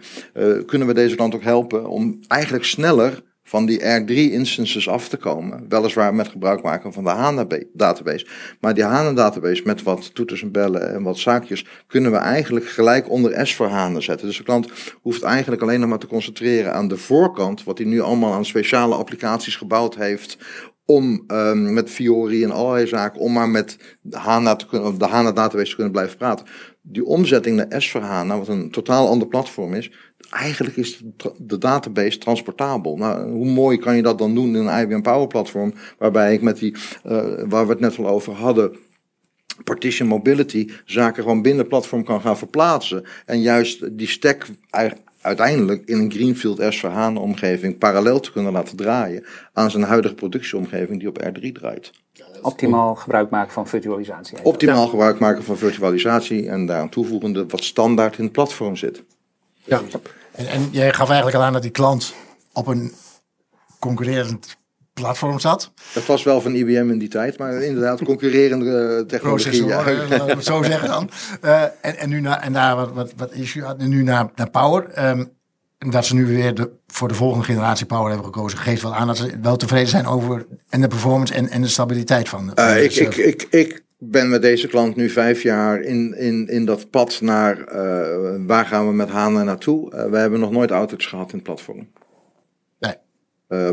kunnen 0.65 0.87
we 0.87 0.93
deze 0.93 1.15
klant 1.15 1.35
ook 1.35 1.43
helpen 1.43 1.89
om 1.89 2.19
eigenlijk 2.27 2.65
sneller 2.65 3.23
van 3.47 3.65
die 3.65 3.79
R3-instances 3.79 4.89
af 4.89 5.09
te 5.09 5.17
komen. 5.17 5.65
Weliswaar 5.69 6.15
met 6.15 6.27
gebruik 6.27 6.61
maken 6.61 6.93
van 6.93 7.03
de 7.03 7.09
HANA-database. 7.09 8.27
Maar 8.59 8.73
die 8.73 8.83
HANA-database 8.83 9.61
met 9.65 9.83
wat 9.83 10.15
toeters 10.15 10.41
en 10.41 10.51
bellen 10.51 10.93
en 10.93 11.03
wat 11.03 11.17
zaakjes... 11.17 11.65
kunnen 11.87 12.11
we 12.11 12.17
eigenlijk 12.17 12.67
gelijk 12.67 13.09
onder 13.09 13.47
S 13.47 13.55
voor 13.55 13.67
HANA 13.67 13.99
zetten. 13.99 14.27
Dus 14.27 14.37
de 14.37 14.43
klant 14.43 14.71
hoeft 15.01 15.23
eigenlijk 15.23 15.61
alleen 15.61 15.79
nog 15.79 15.89
maar 15.89 15.99
te 15.99 16.07
concentreren 16.07 16.73
aan 16.73 16.87
de 16.87 16.97
voorkant... 16.97 17.63
wat 17.63 17.77
hij 17.77 17.87
nu 17.87 18.01
allemaal 18.01 18.33
aan 18.33 18.45
speciale 18.45 18.95
applicaties 18.95 19.55
gebouwd 19.55 19.95
heeft 19.95 20.37
om 20.85 21.23
um, 21.27 21.73
met 21.73 21.89
Fiori 21.89 22.43
en 22.43 22.51
allerlei 22.51 22.87
zaken, 22.87 23.19
om 23.19 23.33
maar 23.33 23.49
met 23.49 23.77
HANA, 24.11 24.55
te 24.55 24.67
kunnen, 24.67 24.97
de 24.97 25.05
HANA 25.05 25.31
database 25.31 25.69
te 25.69 25.75
kunnen 25.75 25.93
blijven 25.93 26.17
praten. 26.17 26.45
Die 26.89 27.05
omzetting 27.05 27.55
naar 27.55 27.81
S 27.81 27.89
voor 27.91 28.01
HANA, 28.01 28.37
wat 28.37 28.47
een 28.47 28.71
totaal 28.71 29.07
ander 29.07 29.27
platform 29.27 29.73
is, 29.73 29.91
eigenlijk 30.29 30.75
is 30.75 31.03
de, 31.37 31.57
database 31.57 32.17
transportabel. 32.17 32.97
Nou, 32.97 33.31
hoe 33.31 33.45
mooi 33.45 33.77
kan 33.77 33.95
je 33.95 34.01
dat 34.01 34.17
dan 34.17 34.35
doen 34.35 34.55
in 34.55 34.67
een 34.67 34.79
IBM 34.81 35.01
Power 35.01 35.27
platform, 35.27 35.73
waarbij 35.97 36.33
ik 36.33 36.41
met 36.41 36.57
die, 36.57 36.75
uh, 37.05 37.23
waar 37.47 37.65
we 37.65 37.71
het 37.71 37.79
net 37.79 37.97
al 37.97 38.07
over 38.07 38.33
hadden, 38.33 38.77
partition 39.63 40.07
mobility, 40.07 40.69
zaken 40.85 41.23
gewoon 41.23 41.41
binnen 41.41 41.59
het 41.59 41.69
platform 41.69 42.03
kan 42.03 42.21
gaan 42.21 42.37
verplaatsen. 42.37 43.03
En 43.25 43.41
juist 43.41 43.97
die 43.97 44.07
stack 44.07 44.45
uiteindelijk 45.21 45.85
in 45.85 45.99
een 45.99 46.11
Greenfield 46.11 46.73
S 46.73 46.79
voor 46.79 46.89
HANA 46.89 47.19
omgeving 47.19 47.77
parallel 47.77 48.19
te 48.19 48.31
kunnen 48.31 48.51
laten 48.51 48.77
draaien 48.77 49.25
aan 49.53 49.71
zijn 49.71 49.83
huidige 49.83 50.15
productieomgeving 50.15 50.99
die 50.99 51.07
op 51.07 51.23
R3 51.23 51.51
draait. 51.51 51.91
Optimaal 52.41 52.95
gebruik 52.95 53.29
maken 53.29 53.53
van 53.53 53.67
virtualisatie. 53.67 54.37
Optimaal 54.43 54.83
ja. 54.83 54.89
gebruik 54.89 55.19
maken 55.19 55.43
van 55.43 55.57
virtualisatie 55.57 56.49
en 56.49 56.65
daaraan 56.65 56.89
toevoegende 56.89 57.45
wat 57.47 57.63
standaard 57.63 58.17
in 58.17 58.23
het 58.23 58.33
platform 58.33 58.75
zit. 58.75 59.03
Ja. 59.63 59.81
En, 60.31 60.47
en 60.47 60.69
jij 60.71 60.93
gaf 60.93 61.07
eigenlijk 61.07 61.37
al 61.37 61.43
aan 61.43 61.53
dat 61.53 61.61
die 61.61 61.71
klant 61.71 62.13
op 62.53 62.67
een 62.67 62.93
concurrerend 63.79 64.57
platform 64.93 65.39
zat. 65.39 65.71
Dat 65.93 66.05
was 66.05 66.23
wel 66.23 66.41
van 66.41 66.53
IBM 66.55 66.89
in 66.89 66.97
die 66.97 67.07
tijd, 67.07 67.37
maar 67.37 67.61
inderdaad 67.61 68.03
concurrerende 68.03 69.05
technologie. 69.07 69.65
Ja. 69.65 69.75
laten 69.75 70.25
we 70.25 70.31
het 70.31 70.43
zo 70.43 70.63
zeggen 70.63 70.87
dan. 70.87 71.09
Uh, 71.43 71.61
en, 71.81 71.97
en 71.97 72.09
nu 72.09 72.21
naar, 72.21 72.39
en 72.39 72.53
daar 72.53 72.75
wat, 72.75 72.93
wat, 72.93 73.13
wat 73.17 73.31
issue 73.31 73.63
had, 73.63 73.77
en 73.77 73.89
nu 73.89 74.03
naar, 74.03 74.29
naar 74.35 74.49
Power. 74.49 75.09
Um, 75.09 75.36
dat 75.77 76.05
ze 76.05 76.15
nu 76.15 76.25
weer 76.25 76.53
de, 76.53 76.71
voor 76.87 77.07
de 77.07 77.13
volgende 77.13 77.45
generatie 77.45 77.85
Power 77.85 78.07
hebben 78.07 78.25
gekozen, 78.25 78.57
geeft 78.57 78.81
wel 78.81 78.95
aan 78.95 79.07
dat 79.07 79.17
ze 79.17 79.39
wel 79.41 79.57
tevreden 79.57 79.89
zijn 79.89 80.05
over 80.05 80.45
en 80.69 80.81
de 80.81 80.87
performance 80.87 81.33
en, 81.33 81.49
en 81.49 81.61
de 81.61 81.67
stabiliteit 81.67 82.29
van. 82.29 82.51
van 82.55 82.65
uh, 82.65 82.83
ik, 82.83 82.95
ik, 82.95 83.15
ik, 83.15 83.47
ik 83.49 83.83
ben 83.97 84.29
met 84.29 84.41
deze 84.41 84.67
klant 84.67 84.95
nu 84.95 85.09
vijf 85.09 85.41
jaar 85.41 85.81
in, 85.81 86.17
in, 86.17 86.47
in 86.47 86.65
dat 86.65 86.89
pad 86.89 87.21
naar 87.21 87.57
uh, 87.59 88.45
waar 88.45 88.65
gaan 88.65 88.87
we 88.87 88.93
met 88.93 89.09
HANA 89.09 89.43
naartoe. 89.43 89.93
Uh, 89.93 90.05
we 90.05 90.17
hebben 90.17 90.39
nog 90.39 90.51
nooit 90.51 90.71
outages 90.71 91.05
gehad 91.05 91.29
in 91.29 91.35
het 91.35 91.43
platform. 91.43 91.87
Nee. 92.79 92.95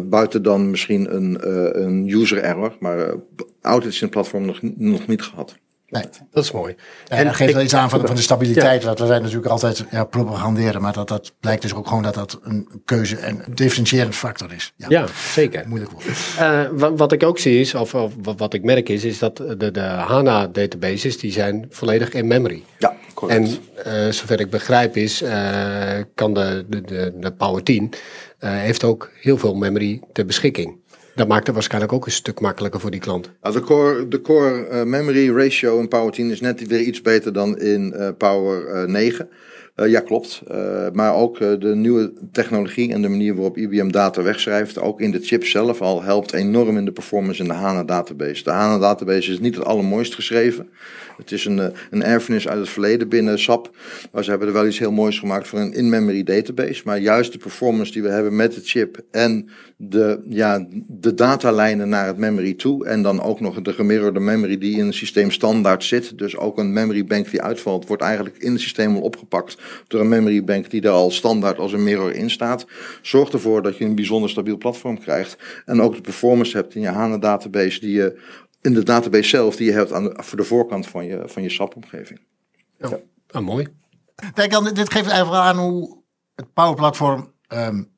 Buiten 0.03 0.43
dan 0.43 0.71
misschien 0.71 1.15
een, 1.15 1.39
een 1.85 2.09
user 2.09 2.43
error, 2.43 2.77
maar 2.81 3.15
outages 3.61 4.01
in 4.01 4.07
het 4.07 4.11
platform 4.11 4.45
nog, 4.45 4.59
nog 4.63 5.07
niet 5.07 5.23
gehad. 5.23 5.57
Nee. 5.95 6.05
Dat 6.31 6.45
is 6.45 6.51
mooi. 6.51 6.75
En 7.09 7.25
dat 7.25 7.35
geeft 7.35 7.53
wel 7.53 7.63
iets 7.63 7.75
aan 7.75 7.91
van, 7.91 8.07
van 8.07 8.17
de 8.17 8.23
stabiliteit. 8.23 8.83
Ja. 8.83 8.89
Wat 8.89 8.99
we 8.99 9.07
natuurlijk 9.07 9.47
altijd 9.47 9.85
ja, 9.91 10.05
propaganderen. 10.05 10.81
Maar 10.81 10.93
dat, 10.93 11.09
dat 11.09 11.33
blijkt 11.41 11.63
dus 11.63 11.75
ook 11.75 11.87
gewoon 11.87 12.03
dat 12.03 12.15
dat 12.15 12.39
een 12.43 12.69
keuze 12.85 13.17
en 13.17 13.43
een 13.47 13.55
differentiërend 13.55 14.15
factor 14.15 14.53
is. 14.53 14.73
Ja, 14.77 14.87
ja 14.89 15.07
zeker. 15.33 15.65
Moeilijk 15.67 15.93
wordt. 15.93 16.07
Uh, 16.41 16.61
wat, 16.73 16.93
wat, 16.99 17.13
ik 17.13 17.23
ook 17.23 17.39
zie 17.39 17.61
is, 17.61 17.75
of, 17.75 17.95
of 17.95 18.13
wat, 18.37 18.55
ik 18.55 18.65
merk 18.65 18.89
is, 18.89 19.05
is 19.05 19.19
dat 19.19 19.37
de, 19.37 19.71
de 19.71 19.81
HANA 19.81 20.47
databases, 20.47 21.19
die 21.19 21.33
zijn 21.33 21.67
volledig 21.71 22.13
in 22.13 22.27
memory. 22.27 22.63
Ja, 22.79 22.97
correct. 23.15 23.59
En 23.85 24.07
uh, 24.07 24.13
zover 24.13 24.41
ik 24.41 24.51
begrijp 24.51 24.97
is, 24.97 25.23
uh, 25.23 25.31
kan 26.15 26.35
de, 26.35 26.65
de, 26.69 26.81
de, 26.81 27.13
de 27.17 27.33
Power 27.33 27.63
10 27.63 27.93
heeft 28.39 28.85
ook 28.85 29.11
heel 29.21 29.39
veel 29.39 29.55
memory 29.55 30.01
ter 30.13 30.27
beschikking. 30.27 30.79
Dat 31.15 31.29
maakt 31.29 31.47
het 31.47 31.55
waarschijnlijk 31.55 31.93
ook 31.93 32.07
een 32.07 32.13
stuk 32.13 32.41
makkelijker 32.41 32.81
voor 32.81 32.91
die 32.91 33.01
klant. 33.01 33.31
De 33.41 33.61
core, 33.61 34.09
de 34.09 34.21
core 34.21 34.69
uh, 34.71 34.83
memory 34.83 35.37
ratio 35.37 35.79
in 35.79 35.89
Power 35.89 36.13
10 36.13 36.31
is 36.31 36.41
net 36.41 36.67
weer 36.67 36.81
iets 36.81 37.01
beter 37.01 37.33
dan 37.33 37.59
in 37.59 37.95
uh, 37.97 38.09
Power 38.19 38.89
9. 39.77 39.91
ja, 39.91 40.01
klopt. 40.01 40.43
Uh, 40.51 40.87
maar 40.93 41.15
ook 41.15 41.39
de 41.39 41.75
nieuwe 41.75 42.13
technologie 42.33 42.93
en 42.93 43.03
de 43.03 43.09
manier 43.09 43.35
waarop 43.35 43.57
IBM 43.57 43.89
data 43.89 44.23
wegschrijft, 44.23 44.79
ook 44.79 45.01
in 45.01 45.11
de 45.11 45.21
chip 45.21 45.45
zelf 45.45 45.81
al, 45.81 46.03
helpt 46.03 46.33
enorm 46.33 46.77
in 46.77 46.85
de 46.85 46.93
performance 46.93 47.43
in 47.43 47.49
de 47.49 47.55
HANA 47.55 47.85
database. 47.85 48.45
De 48.45 48.51
HANA 48.51 48.79
database 48.79 49.33
is 49.33 49.41
niet 49.41 49.55
het 49.55 49.65
allermooist 49.65 50.15
geschreven. 50.15 50.69
Het 51.17 51.33
is 51.33 51.45
een, 51.45 51.73
een 51.91 52.03
erfenis 52.03 52.49
uit 52.49 52.59
het 52.59 52.69
verleden 52.69 53.09
binnen 53.09 53.39
SAP. 53.39 53.77
Maar 54.13 54.25
ze 54.25 54.31
hebben 54.31 54.49
er 54.49 54.55
wel 54.55 54.67
iets 54.67 54.79
heel 54.79 54.93
moois 54.93 55.19
gemaakt 55.19 55.49
voor 55.49 55.59
een 55.59 55.73
in-memory 55.73 56.23
database. 56.23 56.83
Maar 56.85 56.99
juist 56.99 57.33
de 57.33 57.39
performance 57.39 57.93
die 57.93 58.03
we 58.03 58.09
hebben 58.09 58.37
met 58.37 58.55
de 58.55 58.61
chip 58.65 59.01
en 59.11 59.49
de, 59.77 60.21
ja, 60.29 60.67
de 60.87 61.15
datalijnen 61.15 61.89
naar 61.89 62.07
het 62.07 62.17
memory 62.17 62.55
toe. 62.55 62.87
En 62.87 63.03
dan 63.03 63.23
ook 63.23 63.41
nog 63.41 63.63
de 63.63 63.73
gemirrorde 63.73 64.21
memory 64.21 64.59
die 64.59 64.79
in 64.79 64.87
het 64.87 64.95
systeem 64.95 65.31
standaard 65.31 65.85
zit. 65.85 66.19
Dus 66.19 66.37
ook 66.37 66.59
een 66.59 66.73
memory 66.73 67.05
bank 67.05 67.31
die 67.31 67.43
uitvalt, 67.43 67.87
wordt 67.87 68.03
eigenlijk 68.03 68.37
in 68.39 68.53
het 68.53 68.61
systeem 68.61 68.95
al 68.97 69.03
opgepakt 69.03 69.57
door 69.87 70.01
een 70.01 70.09
memory 70.09 70.45
bank 70.45 70.71
die 70.71 70.83
er 70.83 70.91
al 70.91 71.11
standaard 71.11 71.59
als 71.59 71.73
een 71.73 71.83
mirror 71.83 72.13
in 72.13 72.31
staat. 72.31 72.67
Zorgt 73.03 73.33
ervoor 73.33 73.63
dat 73.63 73.77
je 73.77 73.85
een 73.85 73.95
bijzonder 73.95 74.31
stabiel 74.31 74.57
platform 74.57 75.01
krijgt. 75.01 75.37
En 75.65 75.81
ook 75.81 75.95
de 75.95 76.01
performance 76.01 76.57
hebt 76.57 76.75
in 76.75 76.81
je 76.81 76.89
HANA 76.89 77.19
database 77.19 77.81
die 77.81 77.93
je 77.93 78.21
in 78.61 78.75
de 78.75 78.83
database 78.83 79.29
zelf 79.29 79.57
die 79.57 79.67
je 79.67 79.73
hebt 79.73 79.93
aan 79.93 80.05
de, 80.05 80.15
voor 80.17 80.39
de 80.39 80.45
voorkant 80.45 80.87
van 80.87 81.05
je, 81.05 81.23
van 81.27 81.43
je 81.43 81.51
SAP-omgeving. 81.51 82.21
Ja, 82.79 82.89
ja. 82.89 82.99
Ah, 83.31 83.43
mooi. 83.43 83.67
Kijk, 84.35 84.51
dan, 84.51 84.65
dit 84.65 84.93
geeft 84.93 85.09
eigenlijk 85.09 85.43
aan 85.45 85.59
hoe 85.59 86.03
het 86.35 86.53
Power 86.53 86.75
Platform 86.75 87.33
um, 87.49 87.91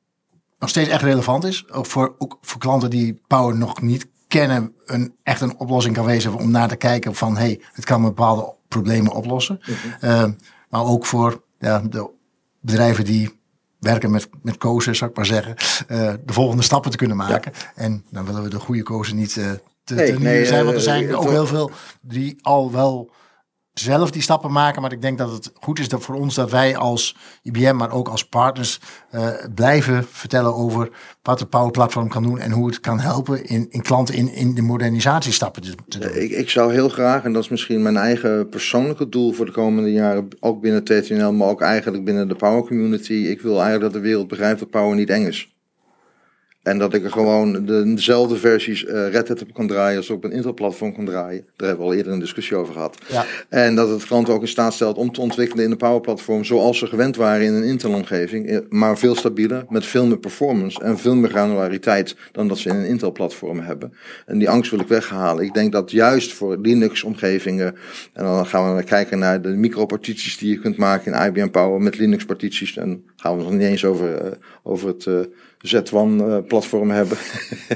nog 0.58 0.68
steeds 0.68 0.88
echt 0.88 1.02
relevant 1.02 1.44
is. 1.44 1.70
Ook 1.70 1.86
voor, 1.86 2.14
ook 2.18 2.38
voor 2.40 2.60
klanten 2.60 2.90
die 2.90 3.22
Power 3.26 3.56
nog 3.56 3.82
niet 3.82 4.06
kennen, 4.28 4.74
een, 4.84 5.16
echt 5.22 5.40
een 5.40 5.58
oplossing 5.58 5.94
kan 5.94 6.04
wezen 6.04 6.34
om 6.34 6.50
naar 6.50 6.68
te 6.68 6.76
kijken 6.76 7.14
van 7.14 7.36
hey, 7.36 7.60
het 7.72 7.84
kan 7.84 8.02
bepaalde 8.02 8.54
problemen 8.68 9.12
oplossen. 9.12 9.60
Mm 9.66 9.74
-hmm. 9.74 10.10
uh, 10.10 10.24
maar 10.68 10.84
ook 10.84 11.06
voor 11.06 11.44
ja, 11.58 11.78
de 11.78 12.10
bedrijven 12.60 13.04
die 13.04 13.38
werken 13.78 14.10
met, 14.10 14.28
met 14.42 14.58
kozen, 14.58 14.96
zou 14.96 15.10
ik 15.10 15.16
maar 15.16 15.26
zeggen, 15.26 15.54
uh, 15.88 16.12
de 16.24 16.32
volgende 16.32 16.62
stappen 16.62 16.90
te 16.90 16.96
kunnen 16.96 17.16
maken. 17.16 17.52
Ja. 17.54 17.72
En 17.74 18.04
dan 18.10 18.24
willen 18.24 18.42
we 18.42 18.48
de 18.48 18.58
goede 18.58 18.82
kozen 18.82 19.16
niet 19.16 19.36
uh, 19.36 19.50
te, 19.84 19.94
nee, 19.94 20.12
te 20.12 20.18
nee, 20.18 20.46
zijn, 20.46 20.64
want 20.64 20.76
er 20.76 20.82
zijn 20.82 21.16
ook 21.16 21.30
heel 21.30 21.46
veel 21.46 21.70
die 22.00 22.38
al 22.40 22.72
wel 22.72 23.10
zelf 23.80 24.10
die 24.10 24.22
stappen 24.22 24.52
maken. 24.52 24.82
Maar 24.82 24.92
ik 24.92 25.02
denk 25.02 25.18
dat 25.18 25.32
het 25.32 25.52
goed 25.60 25.78
is 25.78 25.88
dat 25.88 26.02
voor 26.02 26.14
ons 26.14 26.34
dat 26.34 26.50
wij 26.50 26.76
als 26.76 27.16
IBM, 27.42 27.76
maar 27.76 27.90
ook 27.90 28.08
als 28.08 28.28
partners, 28.28 28.80
eh, 29.10 29.28
blijven 29.54 30.06
vertellen 30.10 30.54
over 30.54 30.90
wat 31.22 31.40
het 31.40 31.50
Power 31.50 31.70
Platform 31.70 32.08
kan 32.08 32.22
doen 32.22 32.38
en 32.38 32.50
hoe 32.50 32.66
het 32.66 32.80
kan 32.80 33.00
helpen 33.00 33.46
in, 33.46 33.66
in 33.70 33.82
klanten 33.82 34.14
in, 34.14 34.32
in 34.32 34.54
de 34.54 34.62
modernisatiestappen 34.62 35.62
te, 35.62 35.74
te 35.88 35.98
doen. 35.98 36.14
Ik, 36.14 36.30
ik 36.30 36.50
zou 36.50 36.72
heel 36.72 36.88
graag, 36.88 37.24
en 37.24 37.32
dat 37.32 37.42
is 37.42 37.48
misschien 37.48 37.82
mijn 37.82 37.96
eigen 37.96 38.48
persoonlijke 38.48 39.08
doel 39.08 39.32
voor 39.32 39.46
de 39.46 39.52
komende 39.52 39.92
jaren, 39.92 40.28
ook 40.40 40.60
binnen 40.60 40.84
TTNL, 40.84 41.32
maar 41.32 41.48
ook 41.48 41.60
eigenlijk 41.60 42.04
binnen 42.04 42.28
de 42.28 42.34
Power 42.34 42.64
Community. 42.64 43.12
Ik 43.12 43.40
wil 43.40 43.54
eigenlijk 43.54 43.82
dat 43.82 43.92
de 43.92 44.08
wereld 44.08 44.28
begrijpt 44.28 44.58
dat 44.58 44.70
Power 44.70 44.96
niet 44.96 45.10
eng 45.10 45.26
is. 45.26 45.55
En 46.66 46.78
dat 46.78 46.94
ik 46.94 47.04
er 47.04 47.10
gewoon 47.10 47.52
de, 47.52 47.94
dezelfde 47.94 48.36
versies 48.36 48.84
uh, 48.84 49.08
Red 49.08 49.28
Hat 49.28 49.42
op 49.42 49.54
kan 49.54 49.66
draaien 49.66 49.96
als 49.96 50.10
op 50.10 50.24
een 50.24 50.32
Intel-platform 50.32 50.94
kan 50.94 51.04
draaien. 51.04 51.44
Daar 51.56 51.68
hebben 51.68 51.86
we 51.86 51.92
al 51.92 51.96
eerder 51.96 52.12
een 52.12 52.18
discussie 52.18 52.56
over 52.56 52.72
gehad. 52.72 52.98
Ja. 53.08 53.24
En 53.48 53.74
dat 53.74 53.88
het 53.88 54.06
klanten 54.06 54.34
ook 54.34 54.40
in 54.40 54.48
staat 54.48 54.74
stelt 54.74 54.96
om 54.96 55.12
te 55.12 55.20
ontwikkelen 55.20 55.64
in 55.64 55.70
een 55.70 55.76
Power-platform 55.76 56.44
zoals 56.44 56.78
ze 56.78 56.86
gewend 56.86 57.16
waren 57.16 57.46
in 57.46 57.52
een 57.54 57.62
Intel-omgeving. 57.62 58.48
eh, 58.48 58.58
Maar 58.68 58.98
veel 58.98 59.14
stabieler, 59.14 59.64
met 59.68 59.86
veel 59.86 60.06
meer 60.06 60.18
performance 60.18 60.80
en 60.82 60.98
veel 60.98 61.14
meer 61.14 61.30
granulariteit 61.30 62.16
dan 62.32 62.48
dat 62.48 62.58
ze 62.58 62.68
in 62.68 62.74
een 62.76 62.86
Intel-platform 62.86 63.60
hebben. 63.60 63.92
En 64.26 64.38
die 64.38 64.50
angst 64.50 64.70
wil 64.70 64.80
ik 64.80 64.88
weghalen. 64.88 65.44
Ik 65.44 65.54
denk 65.54 65.72
dat 65.72 65.90
juist 65.90 66.32
voor 66.32 66.58
Linux-omgevingen, 66.62 67.74
en 68.12 68.24
dan 68.24 68.46
gaan 68.46 68.76
we 68.76 68.82
kijken 68.82 69.18
naar 69.18 69.42
de 69.42 69.48
micropartities 69.48 70.38
die 70.38 70.50
je 70.50 70.58
kunt 70.60 70.76
maken 70.76 71.12
in 71.12 71.26
IBM 71.26 71.50
Power 71.50 71.80
met 71.80 71.98
Linux-partities. 71.98 72.76
En 72.76 73.04
gaan 73.16 73.36
we 73.36 73.42
nog 73.42 73.52
niet 73.52 73.60
eens 73.60 73.84
over, 73.84 74.14
eh, 74.14 74.30
over 74.62 74.88
het... 74.88 75.06
eh, 75.06 75.14
Z1-platform 75.74 76.90
hebben. 76.90 77.18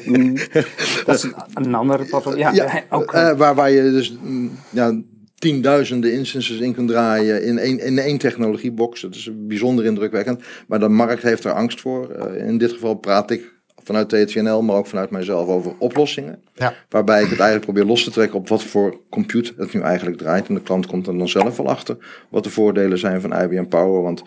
Dat 1.06 1.16
is 1.16 1.22
een, 1.22 1.34
een 1.54 1.74
ander 1.74 2.06
platform. 2.06 2.36
Ja, 2.36 2.52
Ja, 2.52 2.82
ook. 2.90 3.12
eh, 3.12 3.32
waar, 3.36 3.54
waar 3.54 3.70
je 3.70 3.82
dus 3.82 4.16
mm, 4.22 4.50
ja, 4.70 5.00
tienduizenden 5.34 6.12
instances 6.12 6.58
in 6.58 6.74
kunt 6.74 6.88
draaien 6.88 7.44
in 7.44 7.58
één, 7.58 7.78
in 7.78 7.98
één 7.98 8.18
technologiebox. 8.18 9.00
Dat 9.00 9.14
is 9.14 9.30
bijzonder 9.34 9.84
indrukwekkend. 9.84 10.42
Maar 10.66 10.80
de 10.80 10.88
markt 10.88 11.22
heeft 11.22 11.44
er 11.44 11.52
angst 11.52 11.80
voor. 11.80 12.10
Eh, 12.10 12.48
in 12.48 12.58
dit 12.58 12.72
geval 12.72 12.94
praat 12.94 13.30
ik 13.30 13.58
vanuit 13.82 14.08
TTNL, 14.08 14.62
maar 14.62 14.76
ook 14.76 14.86
vanuit 14.86 15.10
mijzelf 15.10 15.48
over 15.48 15.72
oplossingen. 15.78 16.42
Ja. 16.54 16.74
Waarbij 16.88 17.22
ik 17.22 17.30
het 17.30 17.38
eigenlijk 17.38 17.64
probeer 17.72 17.84
los 17.84 18.04
te 18.04 18.10
trekken 18.10 18.38
op 18.38 18.48
wat 18.48 18.62
voor 18.62 19.00
compute 19.10 19.52
het 19.56 19.72
nu 19.74 19.80
eigenlijk 19.80 20.18
draait. 20.18 20.48
En 20.48 20.54
de 20.54 20.62
klant 20.62 20.86
komt 20.86 21.06
er 21.06 21.18
dan 21.18 21.28
zelf 21.28 21.56
wel 21.56 21.68
achter 21.68 21.96
wat 22.28 22.44
de 22.44 22.50
voordelen 22.50 22.98
zijn 22.98 23.20
van 23.20 23.42
IBM 23.42 23.64
Power. 23.64 24.02
Want 24.02 24.22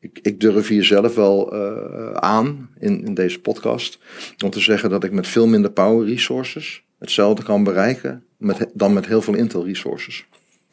ik, 0.00 0.18
ik 0.22 0.40
durf 0.40 0.68
hier 0.68 0.84
zelf 0.84 1.14
wel 1.14 1.52
eh, 1.52 2.12
aan 2.12 2.70
in, 2.78 3.04
in 3.04 3.14
deze 3.14 3.40
podcast 3.40 3.98
om 4.44 4.50
te 4.50 4.60
zeggen 4.60 4.90
dat 4.90 5.04
ik 5.04 5.12
met 5.12 5.26
veel 5.26 5.46
minder 5.46 5.70
power 5.70 6.06
resources 6.06 6.82
hetzelfde 6.98 7.42
kan 7.42 7.64
bereiken 7.64 8.24
met, 8.36 8.70
dan 8.74 8.92
met 8.92 9.06
heel 9.06 9.22
veel 9.22 9.34
Intel 9.34 9.64
resources. 9.64 10.26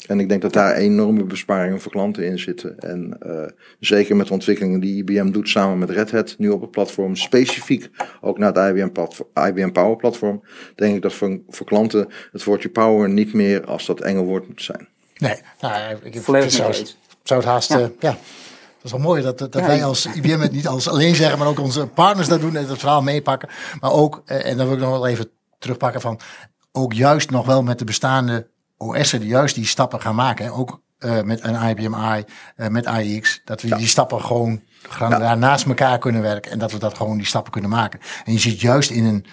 En 0.08 0.20
ik 0.20 0.30
denk 0.30 0.42
dat 0.42 0.54
daar 0.54 0.76
enorme 0.76 1.24
besparingen 1.24 1.82
voor 1.82 1.92
klanten 1.92 2.26
in 2.26 2.40
zitten. 2.40 2.80
En 2.80 3.18
uh, 3.26 3.46
zeker 3.80 4.16
met 4.16 4.28
de 4.28 4.34
ontwikkelingen 4.34 4.80
die 4.80 4.96
IBM 4.96 5.32
doet 5.32 5.50
samen 5.50 5.78
met 5.78 5.90
Red 5.90 6.12
Hat, 6.12 6.36
nu 6.38 6.50
op 6.50 6.62
het 6.62 6.72
platform, 6.72 7.16
specifiek 7.16 7.90
ook 8.22 8.38
naar 8.38 8.54
het 8.54 8.78
IBM, 8.78 8.90
IBM 9.48 9.72
Power 9.72 9.96
platform, 9.96 10.44
denk 10.76 10.96
ik 10.96 11.02
dat 11.02 11.14
voor, 11.14 11.40
voor 11.50 11.66
klanten 11.66 12.08
het 12.32 12.44
woordje 12.44 12.70
power 12.70 13.10
niet 13.10 13.34
meer 13.34 13.66
als 13.66 13.86
dat 13.86 14.02
enge 14.02 14.22
woord 14.22 14.48
moet 14.48 14.62
zijn. 14.62 14.88
Nee, 15.18 15.36
nou, 15.60 15.96
ik, 16.04 16.16
ik 16.16 16.22
Volledig 16.22 16.52
zou, 16.52 16.70
mee 16.70 16.78
het, 16.78 16.88
eens. 16.88 16.98
zou 17.24 17.40
het 17.40 17.50
haast, 17.50 17.70
Ja. 17.70 17.92
ja. 18.00 18.18
Dat 18.86 18.94
is 18.94 19.00
wel 19.00 19.10
mooi 19.10 19.24
dat, 19.24 19.38
dat 19.38 19.54
Ja, 19.54 19.66
wij 19.66 19.84
als 19.84 20.06
IBM 20.06 20.40
het 20.40 20.52
niet 20.52 20.68
als 20.68 20.88
alleen 20.88 21.16
zeggen, 21.16 21.40
maar 21.40 21.48
ook 21.48 21.60
onze 21.60 21.88
partners 21.88 22.28
dat 22.28 22.42
doen 22.42 22.56
en 22.56 22.68
het 22.68 22.80
verhaal 22.80 23.02
meepakken. 23.02 23.50
Maar 23.80 23.92
ook, 23.92 24.22
eh, 24.26 24.46
en 24.46 24.58
dan 24.58 24.66
wil 24.66 24.76
ik 24.76 24.82
nog 24.82 24.92
wel 24.92 25.08
even 25.08 25.30
terugpakken 25.60 26.02
van, 26.02 26.20
ook 26.72 26.94
juist 26.94 27.30
nog 27.30 27.46
wel 27.46 27.64
met 27.64 27.80
de 27.80 27.86
bestaande 27.86 28.48
OS'en 28.78 29.20
die 29.20 29.30
juist 29.30 29.56
die 29.56 29.66
stappen 29.66 30.02
gaan 30.02 30.16
maken. 30.16 30.46
hè. 30.46 30.52
Ook 30.52 30.82
eh, 30.98 31.22
met 31.22 31.44
een 31.44 31.70
IBM 31.70 31.94
i, 31.94 32.24
eh, 32.56 32.68
met 32.68 32.86
IX, 32.86 33.42
dat 33.46 33.62
we 33.62 33.76
die 33.76 33.88
stappen 33.88 34.22
gewoon 34.22 34.62
gaan 34.90 35.10
daar 35.10 35.38
naast 35.38 35.66
elkaar 35.66 35.98
kunnen 35.98 36.22
werken 36.22 36.52
en 36.52 36.60
dat 36.60 36.72
we 36.72 36.78
dat 36.78 36.98
gewoon 36.98 37.18
die 37.18 37.26
stappen 37.26 37.52
kunnen 37.52 37.70
maken. 37.70 38.00
En 38.26 38.34
je 38.34 38.40
ziet 38.40 38.62
juist 38.62 38.90
in 38.90 39.06
een 39.06 39.26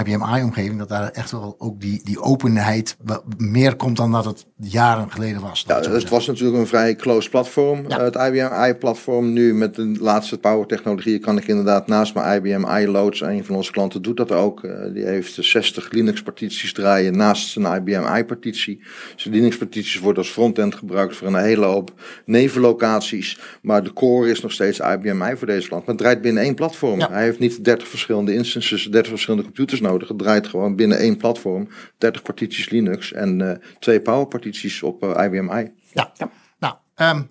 IBM 0.00 0.22
i-omgeving 0.36 0.78
dat 0.78 0.88
daar 0.88 1.10
echt 1.10 1.30
wel 1.30 1.54
ook 1.58 1.80
die, 1.80 2.00
die 2.04 2.20
openheid 2.20 2.96
meer 3.36 3.76
komt 3.76 3.96
dan 3.96 4.12
dat 4.12 4.24
het 4.24 4.46
jaren 4.56 5.10
geleden 5.10 5.40
was. 5.40 5.64
Ja, 5.66 5.74
het 5.74 5.84
zeggen. 5.84 6.10
was 6.10 6.26
natuurlijk 6.26 6.58
een 6.58 6.66
vrij 6.66 6.96
closed 6.96 7.30
platform, 7.30 7.84
Ja. 7.88 8.00
het 8.04 8.14
IBM 8.14 8.68
i-platform. 8.68 9.32
Nu 9.32 9.54
met 9.54 9.74
de 9.74 9.96
laatste 10.00 10.38
power 10.38 10.66
technologieën 10.66 11.20
kan 11.20 11.36
ik 11.38 11.46
inderdaad 11.46 11.86
naast 11.86 12.14
mijn 12.14 12.36
IBM 12.36 12.66
i-loads, 12.80 13.20
een 13.20 13.44
van 13.44 13.54
onze 13.56 13.72
klanten 13.72 14.02
doet 14.02 14.16
dat 14.16 14.32
ook, 14.32 14.64
eh, 14.64 14.92
die 14.92 15.04
heeft 15.04 15.36
60 15.40 15.90
Linux-partities 15.90 16.72
draaien 16.72 17.16
naast 17.16 17.48
zijn 17.48 17.66
IBM 17.76 18.16
i-partitie. 18.18 18.80
Zijn 19.16 19.34
Linux-partities 19.34 19.98
worden 19.98 20.22
als 20.22 20.32
frontend 20.32 20.74
gebruikt 20.74 21.16
voor 21.16 21.26
een 21.26 21.36
hele 21.36 21.64
hoop 21.66 21.92
nevenlocaties, 22.24 23.38
maar 23.62 23.84
de 23.84 23.92
core 23.92 24.30
is 24.30 24.40
nog 24.40 24.52
steeds 24.52 24.78
IBM 24.78 25.22
i 25.22 25.36
voor 25.36 25.46
deze 25.46 25.68
klant. 25.68 25.86
Maar 25.86 25.94
het 25.94 26.04
draait 26.04 26.20
binnen 26.20 26.42
één 26.42 26.54
platform. 26.54 26.98
Ja. 26.98 27.08
Hij 27.10 27.22
heeft 27.22 27.38
niet 27.38 27.64
30 27.64 27.88
verschillende 27.88 28.34
instances, 28.34 28.84
30 28.84 29.10
verschillende 29.10 29.44
computers 29.44 29.77
nodig. 29.80 30.08
Het 30.08 30.18
draait 30.18 30.46
gewoon 30.46 30.76
binnen 30.76 30.98
één 30.98 31.16
platform, 31.16 31.68
30 31.98 32.22
partities 32.22 32.70
Linux 32.70 33.12
en 33.12 33.50
eh, 33.50 33.56
twee 33.78 34.00
power-partities 34.00 34.82
op 34.82 35.02
eh, 35.02 35.24
IBM 35.24 35.50
i. 35.58 35.70
Ja. 35.92 36.12
Nou, 36.58 36.74
ehm, 36.94 37.22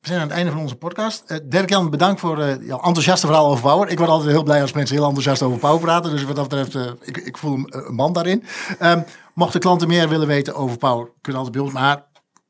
we 0.00 0.06
zijn 0.06 0.20
aan 0.20 0.26
het 0.26 0.36
einde 0.36 0.50
van 0.52 0.60
onze 0.60 0.76
podcast. 0.76 1.22
Eh 1.26 1.38
Dirk-Jan, 1.44 1.90
bedankt 1.90 2.20
voor 2.20 2.38
eh, 2.40 2.66
jouw 2.66 2.76
enthousiaste 2.82 3.26
verhaal 3.26 3.50
over 3.50 3.62
Power. 3.62 3.88
Ik 3.88 3.98
word 3.98 4.10
altijd 4.10 4.30
heel 4.30 4.42
blij 4.42 4.60
als 4.62 4.72
mensen 4.72 4.94
heel 4.96 5.04
enthousiast 5.04 5.42
over 5.42 5.58
Power 5.58 5.80
praten. 5.80 6.10
Dus 6.10 6.24
wat 6.24 6.36
dat 6.36 6.48
betreft, 6.48 6.74
eh, 6.74 6.92
ik, 7.08 7.16
ik 7.16 7.36
voel 7.36 7.54
een, 7.54 7.66
een 7.86 7.94
man 7.94 8.12
daarin. 8.12 8.42
Ehm, 8.78 9.02
mochten 9.34 9.60
klanten 9.60 9.88
meer 9.88 10.08
willen 10.08 10.26
weten 10.26 10.54
over 10.54 10.76
Power, 10.78 11.10
kunnen 11.20 11.40
altijd 11.40 11.56
bij 11.56 11.66
ons. 11.66 11.72
Maar 11.74 12.04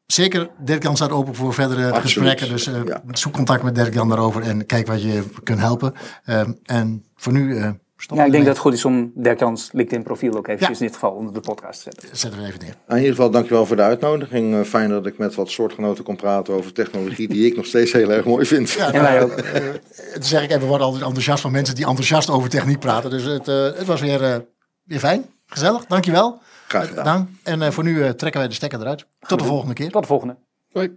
zeker, 0.06 0.50
Dirk-Jan 0.58 0.96
staat 0.96 1.10
open 1.10 1.34
voor 1.34 1.54
verdere 1.54 1.82
Absoluut. 1.86 2.02
gesprekken. 2.02 2.48
Dus 2.48 2.66
eh, 2.66 2.84
Ja. 2.86 3.02
zoek 3.10 3.32
contact 3.32 3.62
met 3.62 3.74
Dirk-Jan 3.74 4.08
daarover 4.08 4.42
en 4.42 4.66
kijk 4.66 4.86
wat 4.86 5.02
je 5.02 5.22
kunt 5.42 5.58
helpen. 5.60 5.94
Ehm, 6.24 6.52
en 6.62 7.04
voor 7.16 7.32
nu 7.32 7.56
eh 7.56 7.70
Ja, 8.06 8.24
ik 8.24 8.30
denk 8.32 8.44
dat 8.44 8.52
het 8.52 8.62
goed 8.62 8.72
is 8.72 8.84
om 8.84 9.12
Dirk-Jans 9.14 9.68
LinkedIn 9.72 10.02
profiel 10.02 10.36
ook 10.36 10.46
eventjes 10.48 10.78
Ja. 10.78 10.84
in 10.84 10.90
dit 10.90 10.94
geval 11.00 11.10
onder 11.16 11.32
de 11.34 11.40
podcast 11.40 11.82
te 11.82 11.90
zetten. 11.92 12.16
Zetten 12.18 12.40
we 12.40 12.46
even 12.46 12.60
neer. 12.60 12.68
Nou, 12.86 12.90
in 12.90 12.96
ieder 12.96 13.14
geval, 13.14 13.30
dankjewel 13.30 13.66
voor 13.66 13.76
de 13.76 13.82
uitnodiging. 13.82 14.54
Eh, 14.54 14.60
fijn 14.62 14.88
dat 14.90 15.06
ik 15.06 15.18
met 15.18 15.34
wat 15.34 15.50
soortgenoten 15.50 16.04
kon 16.04 16.16
praten 16.16 16.54
over 16.54 16.72
technologie 16.72 17.28
die 17.28 17.46
ik 17.46 17.56
nog 17.56 17.66
steeds 17.66 17.92
heel 17.92 18.10
erg 18.10 18.24
mooi 18.24 18.46
vind. 18.46 18.70
Ja, 18.70 18.92
En 18.92 19.02
wij 19.02 19.22
ook. 19.22 19.30
eh, 19.30 19.62
zeg 20.20 20.42
ik, 20.42 20.50
en 20.50 20.60
we 20.60 20.66
worden 20.66 20.86
altijd 20.86 21.04
enthousiast 21.04 21.42
van 21.42 21.50
mensen 21.52 21.74
die 21.74 21.86
enthousiast 21.86 22.30
over 22.30 22.48
techniek 22.50 22.78
praten. 22.78 23.10
Dus 23.10 23.22
het, 23.24 23.48
eh, 23.48 23.62
het 23.64 23.84
was 23.86 24.00
weer, 24.00 24.22
eh, 24.24 24.36
weer 24.84 24.98
fijn, 24.98 25.24
gezellig, 25.46 25.86
dankjewel. 25.86 26.38
Graag 26.68 26.88
gedaan. 26.88 27.04
dank. 27.04 27.28
En 27.42 27.62
eh, 27.62 27.70
voor 27.70 27.84
nu 27.84 28.14
trekken 28.14 28.40
wij 28.40 28.48
de 28.48 28.54
stekker 28.54 28.80
eruit. 28.80 29.06
Tot 29.26 29.38
de 29.38 29.44
volgende 29.44 29.74
keer. 29.74 29.90
Tot 29.90 30.02
de 30.02 30.08
volgende. 30.08 30.36
Hoi. 30.72 30.90